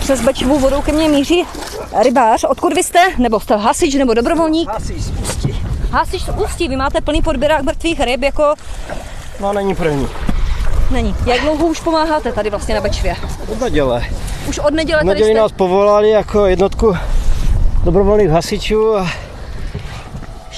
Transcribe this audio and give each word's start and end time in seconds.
přes 0.00 0.20
Bečovou 0.20 0.58
vodou 0.58 0.82
ke 0.82 0.92
mně 0.92 1.08
míří 1.08 1.44
rybář. 2.02 2.44
Odkud 2.44 2.72
vy 2.74 2.82
jste? 2.82 2.98
Nebo 3.18 3.40
jste 3.40 3.56
hasič 3.56 3.94
nebo 3.94 4.14
dobrovolník? 4.14 4.68
Hasič 4.68 5.02
z 5.02 5.10
Ústí. 5.20 5.62
Hasič 5.90 6.22
z 6.24 6.28
Ústí, 6.44 6.68
vy 6.68 6.76
máte 6.76 7.00
plný 7.00 7.22
podběrák 7.22 7.62
mrtvých 7.62 8.00
ryb, 8.00 8.22
jako 8.22 8.54
No 9.40 9.52
není 9.52 9.74
první. 9.74 10.08
není. 10.90 11.14
Jak 11.26 11.40
dlouho 11.40 11.66
už 11.66 11.80
pomáháte 11.80 12.32
tady 12.32 12.50
vlastně 12.50 12.74
na 12.74 12.80
Bečvě? 12.80 13.16
Od 13.52 13.60
neděle. 13.60 14.04
Už 14.48 14.58
od 14.58 14.74
neděle 14.74 14.98
tady 15.00 15.08
neděli 15.08 15.30
jste? 15.30 15.40
nás 15.40 15.52
povolali 15.52 16.10
jako 16.10 16.46
jednotku 16.46 16.96
dobrovolných 17.84 18.28
hasičů 18.30 18.96
a 18.96 19.06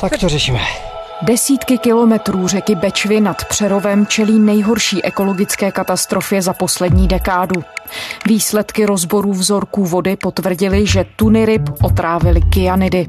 tak 0.00 0.18
to 0.20 0.28
řešíme. 0.28 0.60
Desítky 1.22 1.78
kilometrů 1.78 2.48
řeky 2.48 2.74
Bečvy 2.74 3.20
nad 3.20 3.44
Přerovem 3.44 4.06
čelí 4.06 4.38
nejhorší 4.38 5.04
ekologické 5.04 5.72
katastrofě 5.72 6.42
za 6.42 6.52
poslední 6.52 7.08
dekádu. 7.08 7.64
Výsledky 8.26 8.86
rozborů 8.86 9.32
vzorků 9.32 9.84
vody 9.84 10.16
potvrdily, 10.16 10.86
že 10.86 11.04
tuny 11.16 11.46
ryb 11.46 11.62
otrávily 11.82 12.40
kyanidy. 12.40 13.06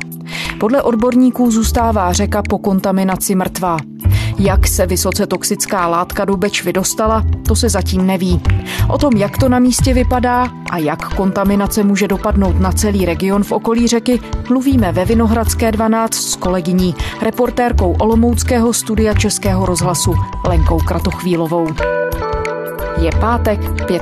Podle 0.60 0.82
odborníků 0.82 1.52
zůstává 1.52 2.14
řeka 2.14 2.44
po 2.50 2.58
kontaminaci 2.58 3.36
mrtvá. 3.36 3.77
Jak 4.40 4.68
se 4.68 4.86
vysoce 4.86 5.27
toxická 5.27 5.88
látka 5.88 6.26
do 6.26 6.38
Bečvy 6.38 6.74
dostala, 6.74 7.24
to 7.48 7.55
se 7.55 7.70
zatím 7.70 8.08
neví. 8.08 8.41
O 8.90 8.98
tom, 8.98 9.13
jak 9.18 9.38
to 9.38 9.50
na 9.50 9.60
místě 9.60 9.94
vypadá 9.94 10.48
a 10.72 10.77
jak 10.77 11.16
kontaminace 11.16 11.84
může 11.84 12.08
dopadnout 12.08 12.60
na 12.60 12.72
celý 12.72 13.05
region 13.05 13.44
v 13.44 13.52
okolí 13.52 13.88
řeky, 13.88 14.20
mluvíme 14.49 14.91
ve 14.91 15.05
Vinohradské 15.05 15.72
12 15.72 16.13
s 16.13 16.36
kolegyní, 16.36 16.96
reportérkou 17.22 17.96
Olomouckého 17.99 18.74
studia 18.74 19.13
Českého 19.13 19.66
rozhlasu 19.66 20.13
Lenkou 20.48 20.80
Kratochvílovou. 20.80 21.68
Je 22.98 23.12
pátek, 23.20 23.59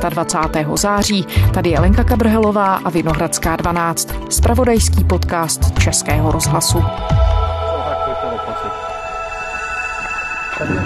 25. 0.09 0.67
září. 0.77 1.25
Tady 1.53 1.69
je 1.69 1.79
Lenka 1.79 2.03
Kabrhelová 2.03 2.75
a 2.75 2.89
Vinohradská 2.89 3.55
12. 3.55 4.09
Spravodajský 4.29 5.03
podcast 5.03 5.79
Českého 5.79 6.31
rozhlasu. 6.31 6.83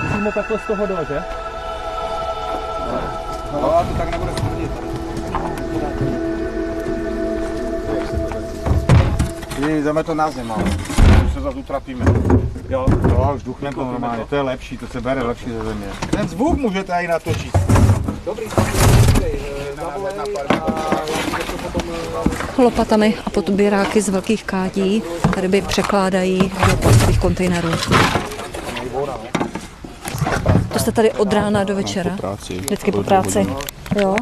Přímo 0.10 0.32
takhle 0.32 0.60
z 0.60 0.68
toho 0.68 0.88
do, 0.88 0.98
že? 1.08 1.24
No, 3.54 3.62
to 3.62 3.98
tak 3.98 4.12
nebude 4.12 4.32
smrdit. 4.40 4.72
Ty, 9.56 9.84
jdeme 9.84 10.04
to 10.04 10.14
na 10.14 10.32
zem, 10.32 10.52
ale 10.52 10.64
už 11.26 11.34
se 11.34 11.42
zase 11.42 11.58
utrapíme. 11.58 12.06
Jo, 12.70 12.86
jo, 13.10 13.32
už 13.36 13.44
duchneme 13.44 13.76
to 13.76 13.86
normálně, 13.86 14.26
to 14.30 14.36
je 14.36 14.42
lepší, 14.42 14.78
to 14.78 14.88
se 14.88 15.02
bere 15.02 15.24
lepší 15.24 15.50
ze 15.50 15.64
země. 15.64 15.88
Ten 16.10 16.28
zvuk 16.28 16.58
můžete 16.58 16.94
i 16.94 17.08
natočit. 17.08 17.67
Lopatami 22.58 23.16
a 23.26 23.30
podběráky 23.30 24.02
z 24.02 24.10
velkých 24.10 24.44
kádí 24.44 25.04
ryby 25.38 25.62
překládají 25.62 26.52
do 26.72 26.78
plastových 26.78 27.20
kontejnerů. 27.20 27.70
To 30.74 30.80
jste 30.80 30.92
tady 30.92 31.12
od 31.12 31.34
rána 31.34 31.64
do 31.64 31.76
večera? 31.76 32.12
Po 32.12 32.18
práci. 32.18 32.54
Vždycky 32.58 32.92
po 32.92 33.04
práci. 33.04 33.48
Jo? 34.02 34.16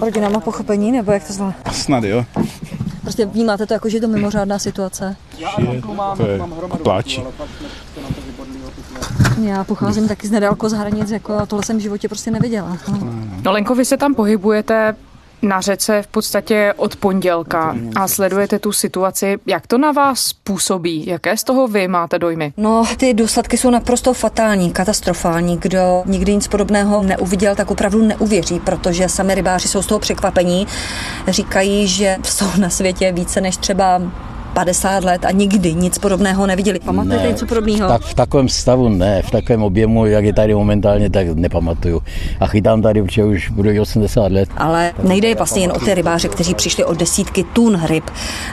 Rodina 0.00 0.28
má 0.28 0.40
pochopení, 0.40 0.92
nebo 0.92 1.12
jak 1.12 1.26
to 1.26 1.32
zvlá? 1.32 1.54
Snad 1.72 2.04
jo. 2.04 2.24
Prostě 3.02 3.26
vnímáte 3.26 3.66
to 3.66 3.72
jako, 3.74 3.88
že 3.88 3.96
je 3.96 4.00
to 4.00 4.08
mimořádná 4.08 4.58
situace. 4.58 5.16
Je, 5.38 5.46
to 6.16 6.26
je 6.26 6.40
pláči. 6.82 7.22
Já 9.42 9.64
pocházím 9.64 10.08
taky 10.08 10.28
z 10.28 10.30
nedaleko 10.30 10.68
z 10.68 10.72
hranic, 10.72 11.10
jako 11.10 11.34
a 11.34 11.46
tohle 11.46 11.64
jsem 11.64 11.76
v 11.76 11.80
životě 11.80 12.08
prostě 12.08 12.30
neviděla. 12.30 12.78
No 13.42 13.52
Lenko, 13.52 13.74
vy 13.74 13.84
se 13.84 13.96
tam 13.96 14.14
pohybujete 14.14 14.94
na 15.42 15.60
řece 15.60 16.02
v 16.02 16.06
podstatě 16.06 16.74
od 16.76 16.96
pondělka 16.96 17.76
a 17.96 18.08
sledujete 18.08 18.58
tu 18.58 18.72
situaci. 18.72 19.38
Jak 19.46 19.66
to 19.66 19.78
na 19.78 19.92
vás 19.92 20.32
působí? 20.32 21.06
Jaké 21.06 21.36
z 21.36 21.44
toho 21.44 21.68
vy 21.68 21.88
máte 21.88 22.18
dojmy? 22.18 22.52
No, 22.56 22.84
ty 22.96 23.14
důsledky 23.14 23.58
jsou 23.58 23.70
naprosto 23.70 24.14
fatální, 24.14 24.72
katastrofální. 24.72 25.58
Kdo 25.58 26.02
nikdy 26.06 26.34
nic 26.34 26.48
podobného 26.48 27.02
neuviděl, 27.02 27.54
tak 27.54 27.70
opravdu 27.70 28.02
neuvěří, 28.02 28.60
protože 28.60 29.08
sami 29.08 29.34
rybáři 29.34 29.68
jsou 29.68 29.82
z 29.82 29.86
toho 29.86 29.98
překvapení. 29.98 30.66
Říkají, 31.28 31.86
že 31.86 32.16
jsou 32.22 32.46
na 32.58 32.70
světě 32.70 33.12
více 33.12 33.40
než 33.40 33.56
třeba 33.56 34.02
50 34.56 35.04
let 35.04 35.24
a 35.24 35.30
nikdy 35.30 35.74
nic 35.74 35.98
podobného 35.98 36.46
neviděli. 36.46 36.78
Pamatujete 36.80 37.22
Ne, 37.24 37.28
něco 37.30 37.46
podobného? 37.46 37.88
Tak 37.88 38.02
v 38.02 38.14
takovém 38.14 38.48
stavu 38.48 38.88
ne, 38.88 39.22
v 39.22 39.30
takovém 39.30 39.62
objemu, 39.62 40.06
jak 40.06 40.24
je 40.24 40.32
tady 40.32 40.54
momentálně, 40.54 41.10
tak 41.10 41.26
nepamatuju. 41.28 42.02
A 42.40 42.46
chytám 42.46 42.82
tady, 42.82 43.02
protože 43.02 43.24
už 43.24 43.50
budu 43.50 43.70
i 43.70 43.80
80 43.80 44.32
let. 44.32 44.48
Ale 44.56 44.92
nejde 45.02 45.34
vlastně 45.34 45.62
jen 45.62 45.72
o 45.76 45.78
ty 45.80 45.94
rybáře, 45.94 46.28
kteří 46.28 46.54
přišli 46.54 46.84
o 46.84 46.94
desítky 46.94 47.44
tun 47.52 47.80
ryb. 47.86 48.04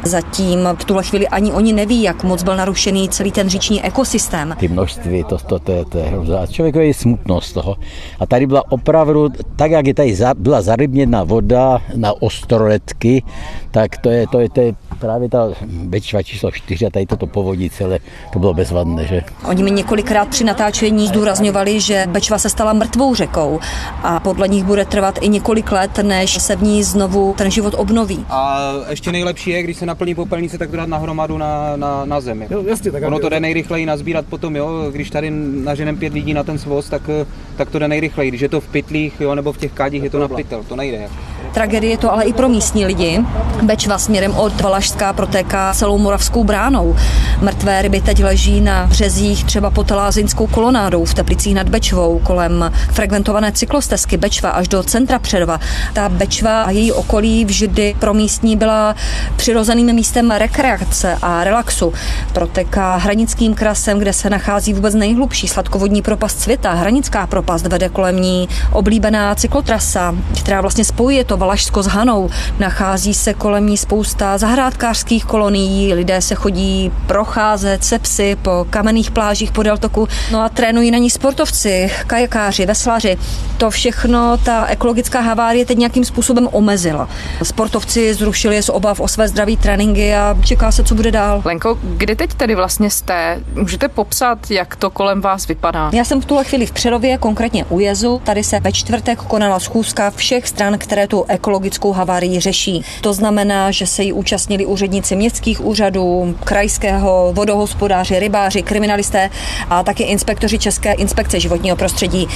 Zatím 0.04 0.60
v 0.80 0.86
tuhle 0.86 1.04
chvíli 1.04 1.28
ani 1.28 1.52
oni 1.52 1.74
neví, 1.74 2.02
jak 2.04 2.24
moc 2.24 2.44
byl 2.44 2.56
narušený 2.56 3.10
celý 3.10 3.32
ten 3.32 3.50
říční 3.50 3.84
ekosystém. 3.84 4.56
Ty 4.60 4.68
množství, 4.68 5.24
to, 5.24 5.38
to, 5.38 5.60
to, 5.60 5.72
je- 5.72 5.86
to 5.86 5.98
je 5.98 6.12
člověku 6.50 6.80
je 6.80 6.94
smutno 6.94 7.42
z 7.42 7.54
toho. 7.54 7.76
A 8.20 8.26
tady 8.26 8.46
byla 8.48 8.72
opravdu, 8.72 9.30
tak 9.56 9.72
jak 9.72 9.88
je 9.88 9.94
tady 9.94 10.16
za, 10.16 10.34
byla 10.38 10.62
zarybněná 10.62 11.24
voda 11.24 11.82
na 11.96 12.22
ostroletky, 12.22 13.24
tak 13.72 13.98
to 13.98 14.10
je, 14.10 14.28
to 14.28 14.40
je, 14.40 14.50
to 14.50 14.62
je 14.62 14.74
právě 15.00 15.30
ta 15.30 15.48
Bečva 15.94 16.24
číslo 16.24 16.52
4 16.52 16.86
a 16.86 16.90
tady 16.90 17.06
toto 17.06 17.28
povodí 17.28 17.70
celé, 17.70 18.00
to 18.34 18.40
bylo 18.40 18.54
bezvadné, 18.54 19.06
že? 19.08 19.22
Oni 19.46 19.64
mi 19.64 19.72
několikrát 19.72 20.28
při 20.28 20.44
natáčení 20.44 21.08
zdůrazňovali, 21.08 21.80
že 21.80 22.06
Bečva 22.08 22.38
se 22.38 22.50
stala 22.50 22.74
mrtvou 22.74 23.16
řekou 23.16 23.60
a 24.04 24.20
podle 24.20 24.48
nich 24.48 24.64
bude 24.64 24.86
trvat 24.86 25.20
i 25.22 25.30
několik 25.30 25.72
let, 25.72 25.98
než 25.98 26.42
se 26.42 26.56
v 26.56 26.64
ní 26.64 26.84
znovu 26.84 27.34
ten 27.38 27.52
život 27.52 27.74
obnoví. 27.78 28.26
A 28.30 28.72
ještě 28.90 29.12
nejlepší 29.12 29.50
je, 29.50 29.64
když 29.64 29.78
se 29.78 29.86
naplní 29.86 30.16
popelnice, 30.16 30.58
tak 30.58 30.70
to 30.70 30.78
dát 30.78 30.90
nahromadu 30.90 31.38
na, 31.38 31.76
na, 31.76 32.06
na 32.06 32.22
zemi. 32.22 32.48
Jo, 32.50 32.64
jasně, 32.68 32.92
tak 32.92 33.04
Ono 33.04 33.20
to 33.20 33.30
jde 33.30 33.40
nejrychleji 33.40 33.86
nazbírat 33.86 34.26
potom, 34.26 34.56
jo, 34.56 34.92
když 34.92 35.10
tady 35.10 35.32
naženem 35.64 35.98
pět 35.98 36.14
lidí 36.14 36.34
na 36.34 36.44
ten 36.44 36.58
svoz, 36.58 36.90
tak, 36.90 37.10
tak 37.56 37.70
to 37.70 37.80
jde 37.80 37.88
nejrychleji. 37.88 38.32
Když 38.32 38.42
je 38.42 38.50
to 38.50 38.62
v 38.62 38.68
pytlích, 38.68 39.14
jo, 39.20 39.36
nebo 39.36 39.54
v 39.54 39.58
těch 39.58 39.72
kádích, 39.72 40.04
je 40.04 40.10
to 40.10 40.20
na 40.20 40.28
pytel, 40.28 40.64
to 40.64 40.76
nejde. 40.76 41.10
Tragédie 41.54 41.98
to 41.98 42.14
ale 42.14 42.24
i 42.24 42.34
pro 42.34 42.50
místní 42.50 42.86
lidi. 42.86 43.26
Bečva 43.62 43.98
směrem 43.98 44.36
od 44.36 44.62
Valašská 44.62 45.14
protéká 45.14 45.74
celou 45.74 45.98
Moravskou 45.98 46.44
bránou. 46.44 46.96
Mrtvé 47.42 47.82
ryby 47.82 48.02
teď 48.02 48.24
leží 48.24 48.62
na 48.62 48.88
březích 48.88 49.44
třeba 49.44 49.70
pod 49.70 49.92
Lázinskou 49.92 50.48
kolonádou 50.48 51.06
v 51.06 51.14
Teplicích 51.14 51.56
nad 51.56 51.70
Bečvou 51.70 52.20
kolem 52.20 52.72
frekventované 52.92 53.52
cyklostezky 53.52 54.18
Bečva 54.18 54.50
až 54.50 54.68
do 54.68 54.84
centra 54.84 55.20
Přerova. 55.20 55.60
Ta 55.94 56.10
Bečva 56.10 56.64
a 56.64 56.72
její 56.72 56.92
okolí 56.92 57.46
vždy 57.46 57.96
pro 58.00 58.14
místní 58.14 58.58
byla 58.58 58.96
přirozeným 59.36 59.94
místem 59.94 60.32
rekreace 60.32 61.18
a 61.22 61.44
relaxu. 61.44 61.94
Protéká 62.34 62.96
hranickým 62.96 63.54
krasem, 63.54 64.00
kde 64.00 64.14
se 64.14 64.30
nachází 64.30 64.74
vůbec 64.74 64.96
nejhlubší 64.96 65.48
sladkovodní 65.48 66.02
propast 66.02 66.40
světa. 66.40 66.74
Hranická 66.74 67.28
propast 67.28 67.68
vede 67.68 67.90
kolem 67.90 68.22
ní 68.22 68.50
oblíbená 68.72 69.36
cyklotrasa, 69.36 70.16
která 70.40 70.62
vlastně 70.62 70.86
spojuje 70.86 71.24
to 71.24 71.43
Valašsko 71.44 71.84
s 71.84 71.88
Hanou. 71.88 72.30
Nachází 72.60 73.14
se 73.14 73.34
kolem 73.34 73.68
ní 73.68 73.78
spousta 73.78 74.38
zahrádkářských 74.38 75.26
kolonií, 75.26 75.94
lidé 75.94 76.22
se 76.22 76.36
chodí 76.36 76.92
procházet 77.08 77.84
se 77.84 78.00
psy 78.00 78.38
po 78.42 78.66
kamenných 78.70 79.12
plážích 79.12 79.52
podél 79.52 79.78
toku, 79.78 80.08
no 80.32 80.42
a 80.42 80.50
trénují 80.50 80.92
na 80.92 80.98
ní 80.98 81.10
sportovci, 81.10 81.92
kajakáři, 82.08 82.66
veslaři. 82.66 83.18
To 83.58 83.70
všechno 83.70 84.38
ta 84.38 84.66
ekologická 84.66 85.20
havárie 85.20 85.66
teď 85.66 85.78
nějakým 85.78 86.06
způsobem 86.06 86.50
omezila. 86.52 87.10
Sportovci 87.44 88.14
zrušili 88.14 88.64
z 88.64 88.70
obav 88.70 89.00
o 89.00 89.08
své 89.08 89.28
zdraví 89.28 89.58
tréninky 89.58 90.16
a 90.16 90.38
čeká 90.46 90.72
se, 90.72 90.84
co 90.84 90.96
bude 90.96 91.12
dál. 91.12 91.42
Lenko, 91.46 91.80
kde 91.84 92.16
teď 92.16 92.34
tedy 92.34 92.56
vlastně 92.56 92.90
jste? 92.90 93.40
Můžete 93.56 93.88
popsat, 93.88 94.52
jak 94.52 94.76
to 94.76 94.90
kolem 94.90 95.22
vás 95.22 95.48
vypadá? 95.48 95.90
Já 95.94 96.04
jsem 96.04 96.22
v 96.22 96.26
tuhle 96.26 96.44
chvíli 96.44 96.66
v 96.66 96.72
Přerově, 96.72 97.18
konkrétně 97.18 97.66
u 97.66 97.80
Jezu. 97.80 98.22
Tady 98.24 98.44
se 98.44 98.60
ve 98.60 98.72
čtvrtek 98.72 99.20
konala 99.20 99.60
schůzka 99.60 100.12
všech 100.12 100.48
stran, 100.48 100.78
které 100.78 101.08
tu 101.08 101.26
ekologickou 101.34 101.92
havárii 101.92 102.40
řeší. 102.40 102.86
To 103.02 103.14
znamená, 103.14 103.72
že 103.72 103.88
se 103.88 104.04
jí 104.04 104.14
účastnili 104.14 104.66
úředníci 104.66 105.16
městských 105.16 105.66
úřadů, 105.66 106.36
krajského 106.44 107.32
vodohospodáři, 107.34 108.20
rybáři, 108.20 108.64
kriminalisté 108.64 109.30
a 109.70 109.84
také 109.84 110.04
inspektoři 110.04 110.60
České 110.60 110.94
inspekce 110.94 111.40
životního 111.40 111.76
prostředí. 111.76 112.28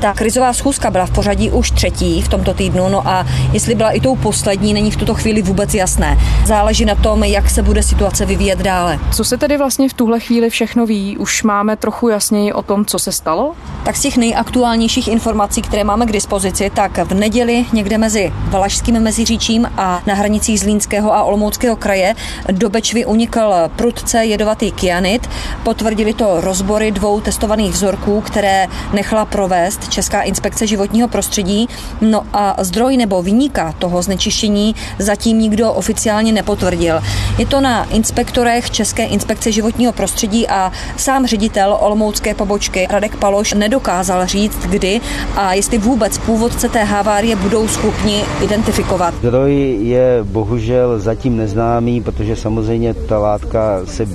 Ta 0.00 0.12
krizová 0.12 0.52
schůzka 0.52 0.90
byla 0.90 1.06
v 1.06 1.10
pořadí 1.10 1.50
už 1.50 1.70
třetí 1.70 2.22
v 2.22 2.28
tomto 2.28 2.54
týdnu, 2.54 2.88
no 2.88 3.08
a 3.08 3.26
jestli 3.52 3.74
byla 3.74 3.90
i 3.90 4.00
tou 4.00 4.16
poslední, 4.16 4.74
není 4.74 4.90
v 4.90 4.96
tuto 4.96 5.14
chvíli 5.14 5.42
vůbec 5.42 5.74
jasné. 5.74 6.18
Záleží 6.46 6.84
na 6.84 6.94
tom, 6.94 7.24
jak 7.24 7.50
se 7.50 7.62
bude 7.62 7.82
situace 7.82 8.26
vyvíjet 8.26 8.58
dále. 8.58 8.98
Co 9.12 9.24
se 9.24 9.36
tedy 9.36 9.56
vlastně 9.56 9.88
v 9.88 9.94
tuhle 9.94 10.20
chvíli 10.20 10.50
všechno 10.50 10.86
ví? 10.86 11.16
Už 11.16 11.42
máme 11.42 11.76
trochu 11.76 12.08
jasněji 12.08 12.52
o 12.52 12.62
tom, 12.62 12.84
co 12.84 12.98
se 12.98 13.12
stalo? 13.12 13.54
Tak 13.84 13.96
z 13.96 14.00
těch 14.00 14.16
nejaktuálnějších 14.16 15.08
informací, 15.08 15.62
které 15.62 15.84
máme 15.84 16.06
k 16.06 16.12
dispozici, 16.12 16.70
tak 16.74 16.98
v 16.98 17.14
neděli 17.14 17.64
někde 17.72 17.98
mezi 17.98 18.32
Valašským 18.48 19.00
meziříčím 19.00 19.70
a 19.76 20.02
na 20.06 20.14
hranicích 20.14 20.60
Zlínského 20.60 21.14
a 21.14 21.22
Olomouckého 21.22 21.76
kraje 21.76 22.14
do 22.52 22.70
Bečvy 22.70 23.06
unikl 23.06 23.52
prudce 23.76 24.24
jedovatý 24.24 24.72
kyanit. 24.72 25.30
Potvrdili 25.62 26.14
to 26.14 26.40
rozbory 26.40 26.90
dvou 26.90 27.20
testovaných 27.20 27.72
vzorků, 27.72 28.20
které 28.20 28.66
nechala 28.92 29.24
provést 29.24 29.88
Česká 29.88 30.22
inspekce 30.22 30.66
životního 30.66 31.08
prostředí. 31.08 31.68
No 32.00 32.26
a 32.32 32.56
zdroj 32.58 32.96
nebo 32.96 33.22
vyníka 33.22 33.74
toho 33.78 34.02
znečištění 34.02 34.74
zatím 34.98 35.38
nikdo 35.38 35.72
oficiálně 35.72 36.32
nepotvrdil. 36.32 37.00
Je 37.38 37.46
to 37.46 37.60
na 37.60 37.84
inspektorech 37.84 38.70
České 38.70 39.04
inspekce 39.04 39.52
životního 39.52 39.92
prostředí 39.92 40.48
a 40.48 40.72
sám 40.96 41.26
ředitel 41.26 41.76
Olomoucké 41.80 42.34
pobočky 42.34 42.86
Radek 42.90 43.16
Paloš 43.16 43.52
nedokázal 43.52 44.26
říct, 44.26 44.58
kdy 44.58 45.00
a 45.36 45.54
jestli 45.54 45.78
vůbec 45.78 46.18
původce 46.18 46.68
té 46.68 46.84
havárie 46.84 47.36
budou 47.36 47.68
schopni 47.68 48.24
identifikovat. 48.42 49.14
Zdroj 49.14 49.78
je 49.80 50.18
bohužel 50.22 50.98
zatím 50.98 51.36
neznámý, 51.36 52.00
protože 52.00 52.36
samozřejmě 52.36 52.94
ta 52.94 53.18
látka 53.18 53.80
se 53.84 54.06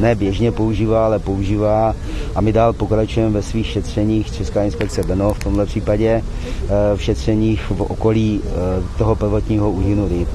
ne 0.00 0.14
běžně 0.14 0.52
používá, 0.52 1.04
ale 1.04 1.18
používá 1.18 1.94
a 2.34 2.40
my 2.40 2.52
dál 2.52 2.72
pokračujeme 2.72 3.32
ve 3.32 3.42
svých 3.42 3.66
šetřeních 3.66 4.32
Česká 4.32 4.62
inspekce 4.62 5.02
Beno 5.02 5.34
v 5.34 5.38
tomhle 5.38 5.66
případě 5.66 6.22
eh, 6.22 6.96
v 6.96 7.02
šetřeních 7.02 7.62
v 7.70 7.80
okolí 7.80 8.40
eh, 8.44 8.50
toho 8.98 9.16
prvotního 9.16 9.70
úhynu 9.70 10.08
ryb. 10.08 10.28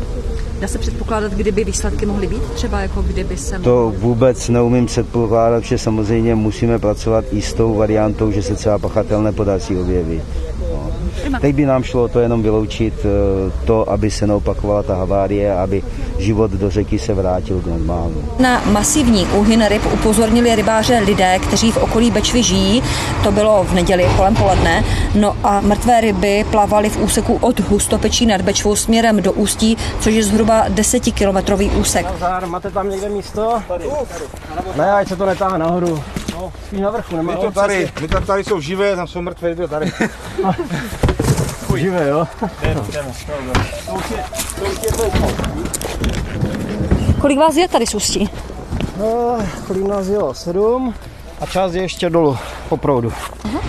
Dá 0.60 0.68
se 0.68 0.80
předpokládat, 0.80 1.32
kdyby 1.32 1.64
výsledky 1.64 2.06
mohly 2.06 2.28
být? 2.28 2.44
Třeba 2.44 2.80
jako 2.80 3.02
kdyby 3.02 3.38
se. 3.38 3.60
To 3.60 3.94
vůbec 3.98 4.50
neumím 4.50 4.86
předpokládat, 4.86 5.64
že 5.64 5.78
samozřejmě 5.78 6.36
musíme 6.36 6.80
pracovat 6.80 7.26
i 7.32 7.42
s 7.42 7.54
tou 7.54 7.76
variantou, 7.76 8.32
že 8.32 8.44
se 8.44 8.56
třeba 8.56 8.80
pachatel 8.80 9.24
nepodaří 9.24 9.78
objevit. 9.78 10.24
Teď 11.42 11.56
by 11.56 11.66
nám 11.66 11.84
šlo 11.84 12.08
to 12.08 12.20
jenom 12.20 12.44
vyloučit 12.44 12.94
eh, 13.06 13.66
to, 13.66 13.90
aby 13.90 14.12
se 14.12 14.28
neopakovala 14.28 14.84
ta 14.84 14.96
havárie, 14.96 15.56
aby 15.56 15.84
život 16.18 16.52
do 16.52 16.70
řeky 16.70 17.00
se 17.00 17.14
vrátil 17.14 17.62
k 17.62 17.66
normálu. 17.66 18.24
Na 18.40 18.62
masivní 18.72 19.26
úhyn 19.26 19.68
ryb 19.68 19.82
upozornili 19.94 20.56
rybáře 20.56 21.00
lidé, 21.00 21.40
kteří 21.40 21.72
v 21.72 21.78
okolí 21.78 22.12
Bečvy 22.12 22.44
žijí. 22.44 22.84
To 23.24 23.32
bylo 23.32 23.64
v 23.64 23.74
neděli 23.74 24.08
kolem 24.18 24.36
poledne. 24.36 24.84
No 25.16 25.38
a 25.44 25.62
mrtvé 25.62 26.02
ryby 26.02 26.46
plavaly 26.52 26.90
v 26.90 26.98
úseku 26.98 27.38
od 27.42 27.60
Hustopečí 27.60 28.26
nad 28.26 28.42
Bečvou 28.42 28.76
směrem 28.76 29.22
do 29.22 29.32
Ústí, 29.32 29.78
což 30.00 30.14
je 30.14 30.24
zhruba 30.24 30.66
desetikilometrový 30.70 31.70
úsek. 31.70 32.06
Nazar, 32.06 32.46
máte 32.46 32.72
tam 32.72 32.90
někde 32.90 33.10
místo? 33.10 33.62
Tady, 33.68 33.86
tady. 33.86 34.26
Ne, 34.78 34.92
ať 34.92 35.08
se 35.08 35.16
to 35.16 35.26
netáhne 35.26 35.58
nahoru. 35.58 36.04
No, 36.34 36.52
spíš 36.68 36.80
na 36.80 36.90
vrchu, 36.90 37.16
nemá 37.16 37.34
My 37.34 37.40
to 37.40 37.52
tady, 37.52 37.92
my 38.02 38.08
tady 38.08 38.44
jsou 38.44 38.60
živé, 38.60 38.96
tam 38.96 39.08
jsou 39.08 39.22
mrtvé, 39.22 39.56
to 39.56 39.68
tady. 39.68 39.92
živé, 41.78 42.08
jo? 42.08 42.28
Kolik 47.22 47.40
vás 47.40 47.56
je 47.56 47.68
tady 47.68 47.88
z 47.88 47.96
Ústí? 47.96 48.30
No, 48.98 49.38
kolik 49.68 49.88
nás 49.88 50.08
jelo? 50.08 50.34
Sedm. 50.34 50.94
A 51.44 51.46
část 51.46 51.74
je 51.74 51.82
ještě 51.82 52.10
dolů 52.10 52.38
po 52.70 52.78
proudu. 52.78 53.14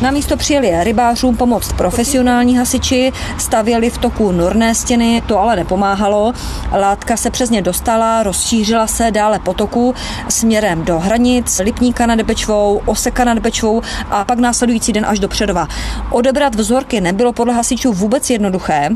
Na 0.03 0.11
místo 0.11 0.37
přijeli 0.37 0.85
rybářům 0.85 1.37
pomoct 1.37 1.73
profesionální 1.73 2.57
hasiči, 2.57 3.13
stavěli 3.39 3.91
v 3.91 3.99
toku 3.99 4.33
norné 4.33 4.75
stěny, 4.75 5.23
to 5.27 5.39
ale 5.39 5.57
nepomáhalo. 5.57 6.33
Látka 6.73 7.17
se 7.17 7.31
přes 7.31 7.51
ně 7.51 7.63
dostala, 7.63 8.23
rozšířila 8.23 8.87
se 8.87 9.11
dále 9.11 9.39
po 9.39 9.55
toku 9.55 9.95
směrem 10.29 10.85
do 10.85 10.99
hranic, 10.99 11.59
Lipníka 11.65 12.07
nad 12.07 12.23
Bečvou, 12.23 12.83
Oseka 12.87 13.25
nad 13.25 13.39
Bečvou 13.39 13.83
a 14.11 14.25
pak 14.25 14.39
následující 14.39 14.93
den 14.93 15.07
až 15.07 15.19
do 15.19 15.29
Předova. 15.29 15.69
Odebrat 16.11 16.55
vzorky 16.55 17.01
nebylo 17.01 17.33
podle 17.33 17.55
hasičů 17.55 17.93
vůbec 17.93 18.31
jednoduché, 18.31 18.91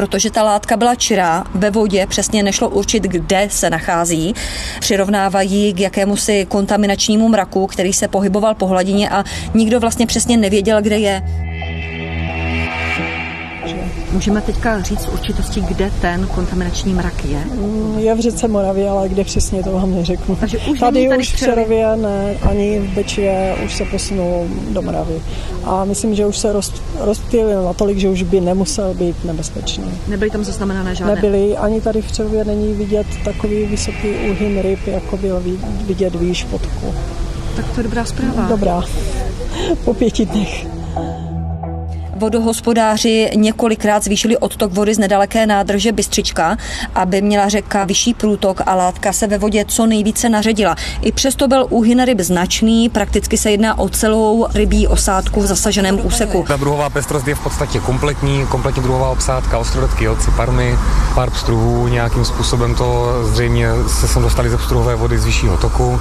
protože 0.00 0.30
ta 0.30 0.42
látka 0.42 0.76
byla 0.76 0.94
čirá, 0.94 1.44
ve 1.54 1.70
vodě 1.70 2.06
přesně 2.06 2.42
nešlo 2.42 2.68
určit, 2.68 3.02
kde 3.02 3.48
se 3.50 3.70
nachází. 3.70 4.34
Přirovnávají 4.80 5.74
k 5.74 5.80
jakémusi 5.80 6.46
kontaminačnímu 6.48 7.28
mraku, 7.28 7.66
který 7.66 7.92
se 7.92 8.08
pohyboval 8.08 8.54
po 8.54 8.66
hladině 8.66 9.10
a 9.10 9.24
nikdo 9.54 9.80
vlastně 9.80 10.06
přesně 10.06 10.36
nevěděl, 10.36 10.82
kde 10.82 10.98
je. 10.98 11.22
Můžeme 14.20 14.40
teďka 14.40 14.82
říct 14.82 15.00
s 15.00 15.08
určitostí, 15.08 15.60
kde 15.60 15.92
ten 16.00 16.26
kontaminační 16.26 16.94
mrak 16.94 17.24
je? 17.24 17.44
Je 17.98 18.14
v 18.14 18.20
řece 18.20 18.48
Moravě, 18.48 18.90
ale 18.90 19.08
kde 19.08 19.24
přesně 19.24 19.62
to 19.62 19.72
vám 19.72 19.94
neřeknu. 19.94 20.36
Takže 20.36 20.58
už 20.58 20.80
tady, 20.80 21.08
tady 21.08 21.20
už 21.20 21.32
v 21.32 21.34
Přerově 21.34 21.96
ne, 21.96 22.36
ani 22.50 22.78
v 22.78 22.94
Bečvě 22.94 23.56
už 23.64 23.74
se 23.74 23.84
posunul 23.84 24.48
do 24.70 24.82
Moravy. 24.82 25.22
A 25.64 25.84
myslím, 25.84 26.14
že 26.14 26.26
už 26.26 26.38
se 26.38 26.52
roz, 26.52 26.72
rozptýlil 26.98 27.64
natolik, 27.64 27.98
že 27.98 28.08
už 28.08 28.22
by 28.22 28.40
nemusel 28.40 28.94
být 28.94 29.24
nebezpečný. 29.24 29.84
Nebyly 30.08 30.30
tam 30.30 30.44
zaznamenané 30.44 30.94
žádné? 30.94 31.14
Nebyly, 31.14 31.56
ani 31.56 31.80
tady 31.80 32.02
v 32.02 32.06
Přerově 32.06 32.44
není 32.44 32.74
vidět 32.74 33.06
takový 33.24 33.64
vysoký 33.64 34.08
úhyn 34.30 34.60
ryb, 34.62 34.86
jako 34.86 35.16
byl 35.16 35.42
vidět 35.86 36.14
výš 36.14 36.44
podku. 36.44 36.94
Tak 37.56 37.68
to 37.68 37.80
je 37.80 37.84
dobrá 37.84 38.04
zpráva. 38.04 38.46
Dobrá, 38.48 38.82
po 39.84 39.94
pěti 39.94 40.26
dnech. 40.26 40.66
Vodohospodáři 42.20 43.30
několikrát 43.34 44.04
zvýšili 44.04 44.38
odtok 44.38 44.72
vody 44.72 44.94
z 44.94 44.98
nedaleké 44.98 45.46
nádrže 45.46 45.92
Bystřička, 45.92 46.56
aby 46.94 47.22
měla 47.22 47.48
řeka 47.48 47.84
vyšší 47.84 48.14
průtok 48.14 48.60
a 48.66 48.74
látka 48.74 49.12
se 49.12 49.26
ve 49.26 49.38
vodě 49.38 49.64
co 49.68 49.86
nejvíce 49.86 50.28
naředila. 50.28 50.76
I 51.02 51.12
přesto 51.12 51.48
byl 51.48 51.66
úhyn 51.70 52.04
ryb 52.04 52.20
značný, 52.20 52.88
prakticky 52.88 53.38
se 53.38 53.50
jedná 53.50 53.78
o 53.78 53.88
celou 53.88 54.46
rybí 54.54 54.86
osádku 54.86 55.40
v 55.40 55.46
zasaženém 55.46 56.06
úseku. 56.06 56.44
Ta 56.48 56.56
druhová 56.56 56.90
pestrost 56.90 57.28
je 57.28 57.34
v 57.34 57.40
podstatě 57.40 57.80
kompletní, 57.80 58.46
kompletní 58.46 58.82
druhová 58.82 59.10
obsádka, 59.10 59.58
ostrodetky, 59.58 60.04
jelci, 60.04 60.30
parmy, 60.30 60.78
pár 61.14 61.30
pstruhů, 61.30 61.88
nějakým 61.88 62.24
způsobem 62.24 62.74
to 62.74 63.12
zřejmě 63.32 63.68
se 64.00 64.08
sem 64.08 64.22
dostali 64.22 64.50
ze 64.50 64.56
pstruhové 64.56 64.94
vody 64.94 65.18
z 65.18 65.24
vyššího 65.24 65.56
toku 65.56 66.00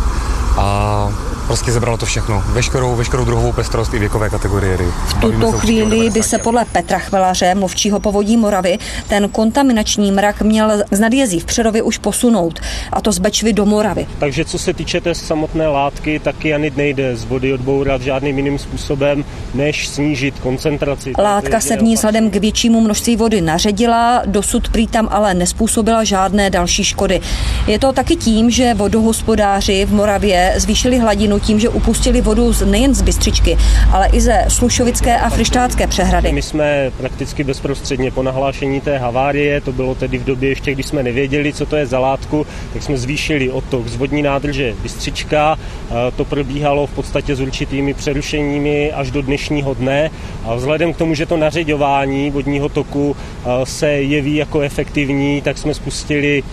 a 0.58 1.10
prostě 1.50 1.72
zebralo 1.72 1.98
to 1.98 2.06
všechno. 2.06 2.44
Veškerou, 2.46 2.96
veškerou 2.96 3.26
druhovou 3.26 3.52
pestrost 3.52 3.94
i 3.94 4.00
věkové 4.00 4.30
kategorie 4.30 4.78
ryb. 4.78 4.94
V 5.08 5.14
tuto 5.14 5.52
chvíli 5.52 6.10
by 6.10 6.24
se 6.24 6.38
podle 6.38 6.66
Petra 6.66 7.00
Chvelaře, 7.00 7.56
mluvčího 7.56 8.00
povodí 8.00 8.38
Moravy, 8.38 8.78
ten 9.08 9.30
kontaminační 9.30 10.12
mrak 10.12 10.42
měl 10.42 10.72
z 10.92 11.00
nadjezí 11.00 11.40
v 11.40 11.46
Přerově 11.46 11.82
už 11.82 11.98
posunout, 11.98 12.60
a 12.94 13.02
to 13.02 13.12
z 13.12 13.20
Bečvy 13.20 13.54
do 13.54 13.66
Moravy. 13.66 14.08
Takže 14.20 14.46
co 14.46 14.60
se 14.60 14.74
týče 14.74 15.02
té 15.02 15.16
samotné 15.16 15.68
látky, 15.68 16.20
tak 16.20 16.36
kyanid 16.36 16.78
nejde 16.78 17.16
z 17.16 17.24
vody 17.26 17.54
odbourat 17.54 18.02
žádným 18.02 18.38
jiným 18.38 18.60
způsobem, 18.60 19.26
než 19.54 19.88
snížit 19.88 20.40
koncentraci. 20.40 21.14
Látka 21.18 21.60
se 21.60 21.78
v 21.78 21.82
ní 21.82 21.96
vzhledem 21.96 22.30
k 22.30 22.36
většímu 22.36 22.82
množství 22.82 23.16
vody 23.16 23.42
naředila, 23.42 24.22
dosud 24.26 24.70
prý 24.70 24.88
tam 24.88 25.08
ale 25.12 25.34
nespůsobila 25.34 26.04
žádné 26.04 26.50
další 26.50 26.84
škody. 26.84 27.22
Je 27.68 27.80
to 27.80 27.94
taky 27.94 28.16
tím, 28.16 28.50
že 28.50 28.74
vodohospodáři 28.74 29.86
v 29.86 29.94
Moravě 29.94 30.54
zvýšili 30.58 31.00
hladinu 31.00 31.39
tím, 31.40 31.60
že 31.60 31.70
upustili 31.70 32.22
vodu 32.22 32.54
z- 32.54 32.66
nejen 32.66 32.96
z 32.96 33.02
Bystřičky, 33.02 33.58
ale 33.92 34.08
i 34.08 34.22
ze 34.22 34.46
Slušovické 34.48 35.18
a 35.20 35.30
Frištácké 35.30 35.88
přehrady. 35.88 36.32
My 36.32 36.42
jsme 36.42 36.92
prakticky 36.98 37.44
bezprostředně 37.44 38.12
po 38.12 38.24
nahlášení 38.24 38.82
té 38.82 38.98
havárie, 38.98 39.62
to 39.62 39.72
bylo 39.72 39.96
tedy 39.96 40.18
v 40.18 40.24
době 40.24 40.50
ještě, 40.50 40.72
když 40.74 40.86
jsme 40.86 41.04
nevěděli, 41.04 41.54
co 41.54 41.66
to 41.66 41.76
je 41.76 41.86
za 41.86 42.00
látku, 42.00 42.46
tak 42.74 42.84
jsme 42.84 42.98
zvýšili 42.98 43.50
odtok 43.52 43.88
z 43.88 43.96
vodní 43.96 44.22
nádrže 44.22 44.74
Bystřička. 44.84 45.58
Eh, 45.92 45.94
To 46.16 46.26
probíhalo 46.26 46.88
v 46.88 46.92
podstatě 46.92 47.36
s 47.36 47.42
určitými 47.42 47.94
přerušeními 47.94 48.92
až 48.92 49.12
do 49.12 49.22
dnešního 49.22 49.74
dne. 49.74 50.10
A 50.46 50.56
vzhledem 50.56 50.94
k 50.94 50.98
tomu, 50.98 51.14
že 51.16 51.26
to 51.26 51.38
nařeďování 51.38 52.32
vodního 52.32 52.70
toku 52.70 53.16
eh, 53.16 53.66
se 53.66 53.90
jeví 53.92 54.36
jako 54.36 54.60
efektivní, 54.62 55.42
tak 55.42 55.58
jsme 55.58 55.74
spustili 55.74 56.44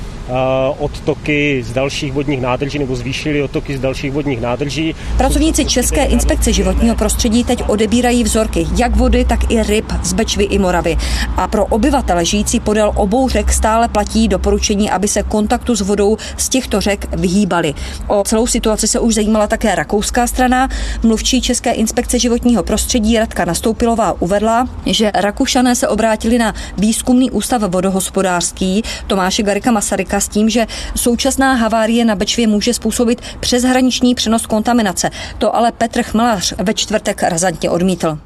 odtoky 0.78 1.62
z 1.66 1.73
dalších 1.73 2.12
vodních 2.12 2.40
nádrží 2.40 2.78
nebo 2.78 2.97
zvýšili 2.97 3.42
odtoky 3.42 3.76
z 3.76 3.80
dalších 3.80 4.12
vodních 4.12 4.40
nádrží. 4.40 4.95
Pracovníci 5.16 5.64
České 5.64 6.04
inspekce 6.04 6.52
životního 6.52 6.97
prostředí 6.97 7.45
teď 7.45 7.62
odebírají 7.66 8.25
vzorky 8.25 8.66
jak 8.76 8.97
vody, 8.97 9.25
tak 9.25 9.50
i 9.50 9.62
ryb 9.62 9.92
z 10.02 10.12
Bečvy 10.12 10.45
i 10.45 10.59
Moravy. 10.59 10.97
A 11.37 11.49
pro 11.49 11.66
obyvatele 11.66 12.25
žijící 12.25 12.61
podél 12.61 12.92
obou 12.95 13.28
řek 13.28 13.52
stále 13.52 13.88
platí 13.88 14.28
doporučení, 14.28 14.90
aby 14.90 15.09
se 15.09 15.23
kontaktu 15.23 15.75
s 15.75 15.80
vodou 15.80 16.16
z 16.37 16.49
těchto 16.49 16.80
řek 16.80 17.16
vyhýbali. 17.16 17.75
O 18.06 18.25
celou 18.25 18.47
situaci 18.47 18.88
se 18.88 19.00
už 19.00 19.14
zajímala 19.14 19.47
také 19.47 19.75
rakouská 19.75 20.26
strana. 20.26 20.68
Mluvčí 21.02 21.40
České 21.40 21.73
inspekce 21.73 22.18
životního 22.18 22.62
prostředí 22.62 23.18
Radka 23.18 23.45
Nastoupilová 23.45 24.23
uvedla, 24.23 24.68
že 24.87 25.11
Rakušané 25.14 25.75
se 25.75 25.88
obrátili 25.88 26.38
na 26.38 26.54
výzkumný 26.78 27.30
ústav 27.30 27.62
vodohospodářský 27.62 28.83
Tomáše 29.06 29.42
Garika 29.42 29.71
Masaryka 29.71 30.15
s 30.20 30.28
tím, 30.28 30.49
že 30.50 30.66
současná 30.96 31.54
havárie 31.54 32.04
na 32.04 32.14
Bečvě 32.14 32.46
může 32.46 32.75
způsobit 32.75 33.23
přeshraniční 33.40 34.14
přenos 34.14 34.46
kontaminace. 34.46 35.11
To 35.38 35.56
ale 35.56 35.73
Petr 35.73 36.02
Chmelař 36.02 36.54
ve 36.58 36.75
čtvrtek 36.75 37.23
razantně 37.23 37.70
odmítl. 37.70 38.18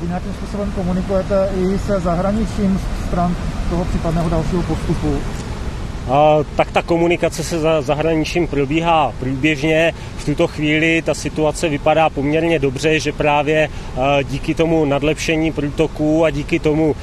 Vy 0.00 0.08
nějakým 0.08 0.34
způsobem 0.34 0.72
komunikujete 0.72 1.48
i 1.56 1.78
se 1.78 2.00
zahraničím 2.00 2.80
stran 3.06 3.36
toho 3.70 3.84
případného 3.84 4.28
dalšího 4.28 4.62
postupu? 4.62 5.16
Tak 6.56 6.70
ta 6.70 6.82
komunikace 6.82 7.44
se 7.44 7.58
za 7.58 7.82
zahraničím 7.82 8.46
probíhá 8.46 9.12
průběžně. 9.20 9.92
V 10.16 10.24
tuto 10.24 10.46
chvíli 10.46 11.02
ta 11.02 11.14
situace 11.14 11.68
vypadá 11.68 12.10
poměrně 12.10 12.58
dobře, 12.58 13.00
že 13.00 13.12
právě 13.12 13.68
díky 14.22 14.54
tomu 14.54 14.84
nadlepšení 14.84 15.52
průtoků 15.52 16.24
a 16.24 16.30
díky 16.30 16.58
tomu, 16.58 16.96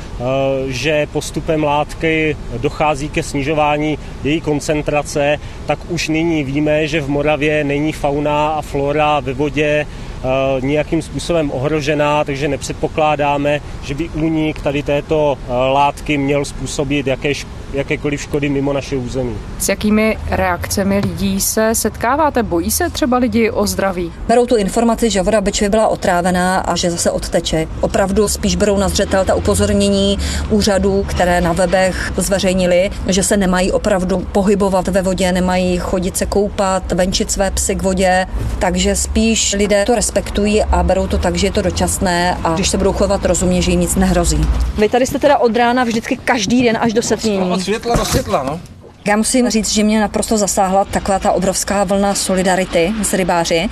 že 0.68 1.08
postupem 1.14 1.64
látky 1.64 2.38
dochází 2.58 3.10
ke 3.10 3.24
snižování 3.24 3.98
její 4.24 4.42
koncentrace, 4.42 5.40
tak 5.66 5.80
už 5.90 6.08
nyní 6.08 6.44
víme, 6.44 6.88
že 6.88 7.02
v 7.02 7.10
Moravě 7.10 7.64
není 7.64 7.92
fauna 7.94 8.50
a 8.50 8.62
flora 8.62 9.20
ve 9.20 9.34
vodě 9.34 9.86
Eh, 10.24 10.62
nějakým 10.62 11.02
způsobem 11.02 11.52
ohrožená, 11.52 12.24
takže 12.24 12.48
nepředpokládáme, 12.48 13.62
že 13.84 13.94
by 13.94 14.10
únik 14.10 14.62
tady 14.62 14.84
této 14.84 15.38
eh, 15.38 15.52
látky 15.52 16.18
měl 16.18 16.46
způsobit 16.46 17.08
jaké 17.08 17.34
jakékoliv 17.74 18.22
škody 18.22 18.50
mimo 18.50 18.74
naše 18.74 18.96
území. 18.96 19.36
S 19.60 19.70
jakými 19.70 20.18
reakcemi 20.30 21.00
lidí 21.00 21.42
se 21.42 21.76
setkáváte? 21.76 22.44
Bojí 22.44 22.72
se 22.72 22.90
třeba 22.90 23.18
lidi 23.18 23.52
o 23.52 23.68
zdraví? 23.68 24.14
Berou 24.28 24.46
tu 24.46 24.56
informaci, 24.56 25.10
že 25.10 25.22
voda 25.22 25.42
Bečvy 25.42 25.70
byla 25.70 25.88
otrávená 25.88 26.60
a 26.60 26.76
že 26.76 26.92
zase 26.92 27.12
odteče. 27.12 27.68
Opravdu 27.82 28.28
spíš 28.28 28.56
berou 28.56 28.78
na 28.78 28.90
zřetel 28.90 29.26
ta 29.26 29.36
upozornění 29.36 30.18
úřadů, 30.50 31.06
které 31.08 31.42
na 31.42 31.54
webech 31.54 32.14
zveřejnili, 32.18 32.90
že 33.08 33.24
se 33.24 33.38
nemají 33.38 33.72
opravdu 33.72 34.20
pohybovat 34.32 34.88
ve 34.88 35.02
vodě, 35.02 35.32
nemají 35.32 35.78
chodit 35.78 36.18
se 36.18 36.26
koupat, 36.26 36.92
venčit 36.92 37.32
své 37.32 37.52
psy 37.52 37.76
k 37.76 37.84
vodě, 37.84 38.28
takže 38.60 38.96
spíš 38.96 39.54
lidé 39.58 39.86
to 39.86 39.96
respektují 39.96 40.64
a 40.64 40.84
berou 40.84 41.08
to 41.08 41.18
tak, 41.18 41.36
že 41.36 41.48
je 41.48 41.52
to 41.52 41.62
dočasné 41.62 42.38
a 42.44 42.54
když 42.54 42.70
se 42.70 42.78
budou 42.78 42.94
chovat 42.94 43.26
rozumně, 43.26 43.62
že 43.62 43.72
jim 43.72 43.80
nic 43.80 43.96
nehrozí. 43.96 44.46
Vy 44.78 44.90
tady 44.90 45.06
jste 45.06 45.20
teda 45.20 45.38
od 45.38 45.56
rána 45.56 45.84
vždycky 45.84 46.18
každý 46.18 46.64
den 46.64 46.78
až 46.82 46.94
do 46.94 47.02
setmění 47.02 47.61
světla 47.62 47.96
do 47.96 48.06
světla, 48.06 48.44
no. 48.44 48.60
Já 49.08 49.18
musím 49.18 49.50
říct, 49.50 49.72
že 49.72 49.84
mě 49.84 50.02
naprosto 50.02 50.38
zasáhla 50.38 50.86
taková 50.86 51.20
ta 51.20 51.32
obrovská 51.32 51.84
vlna 51.84 52.16
solidarity 52.16 52.94
s 53.04 53.14
rybáři. 53.14 53.70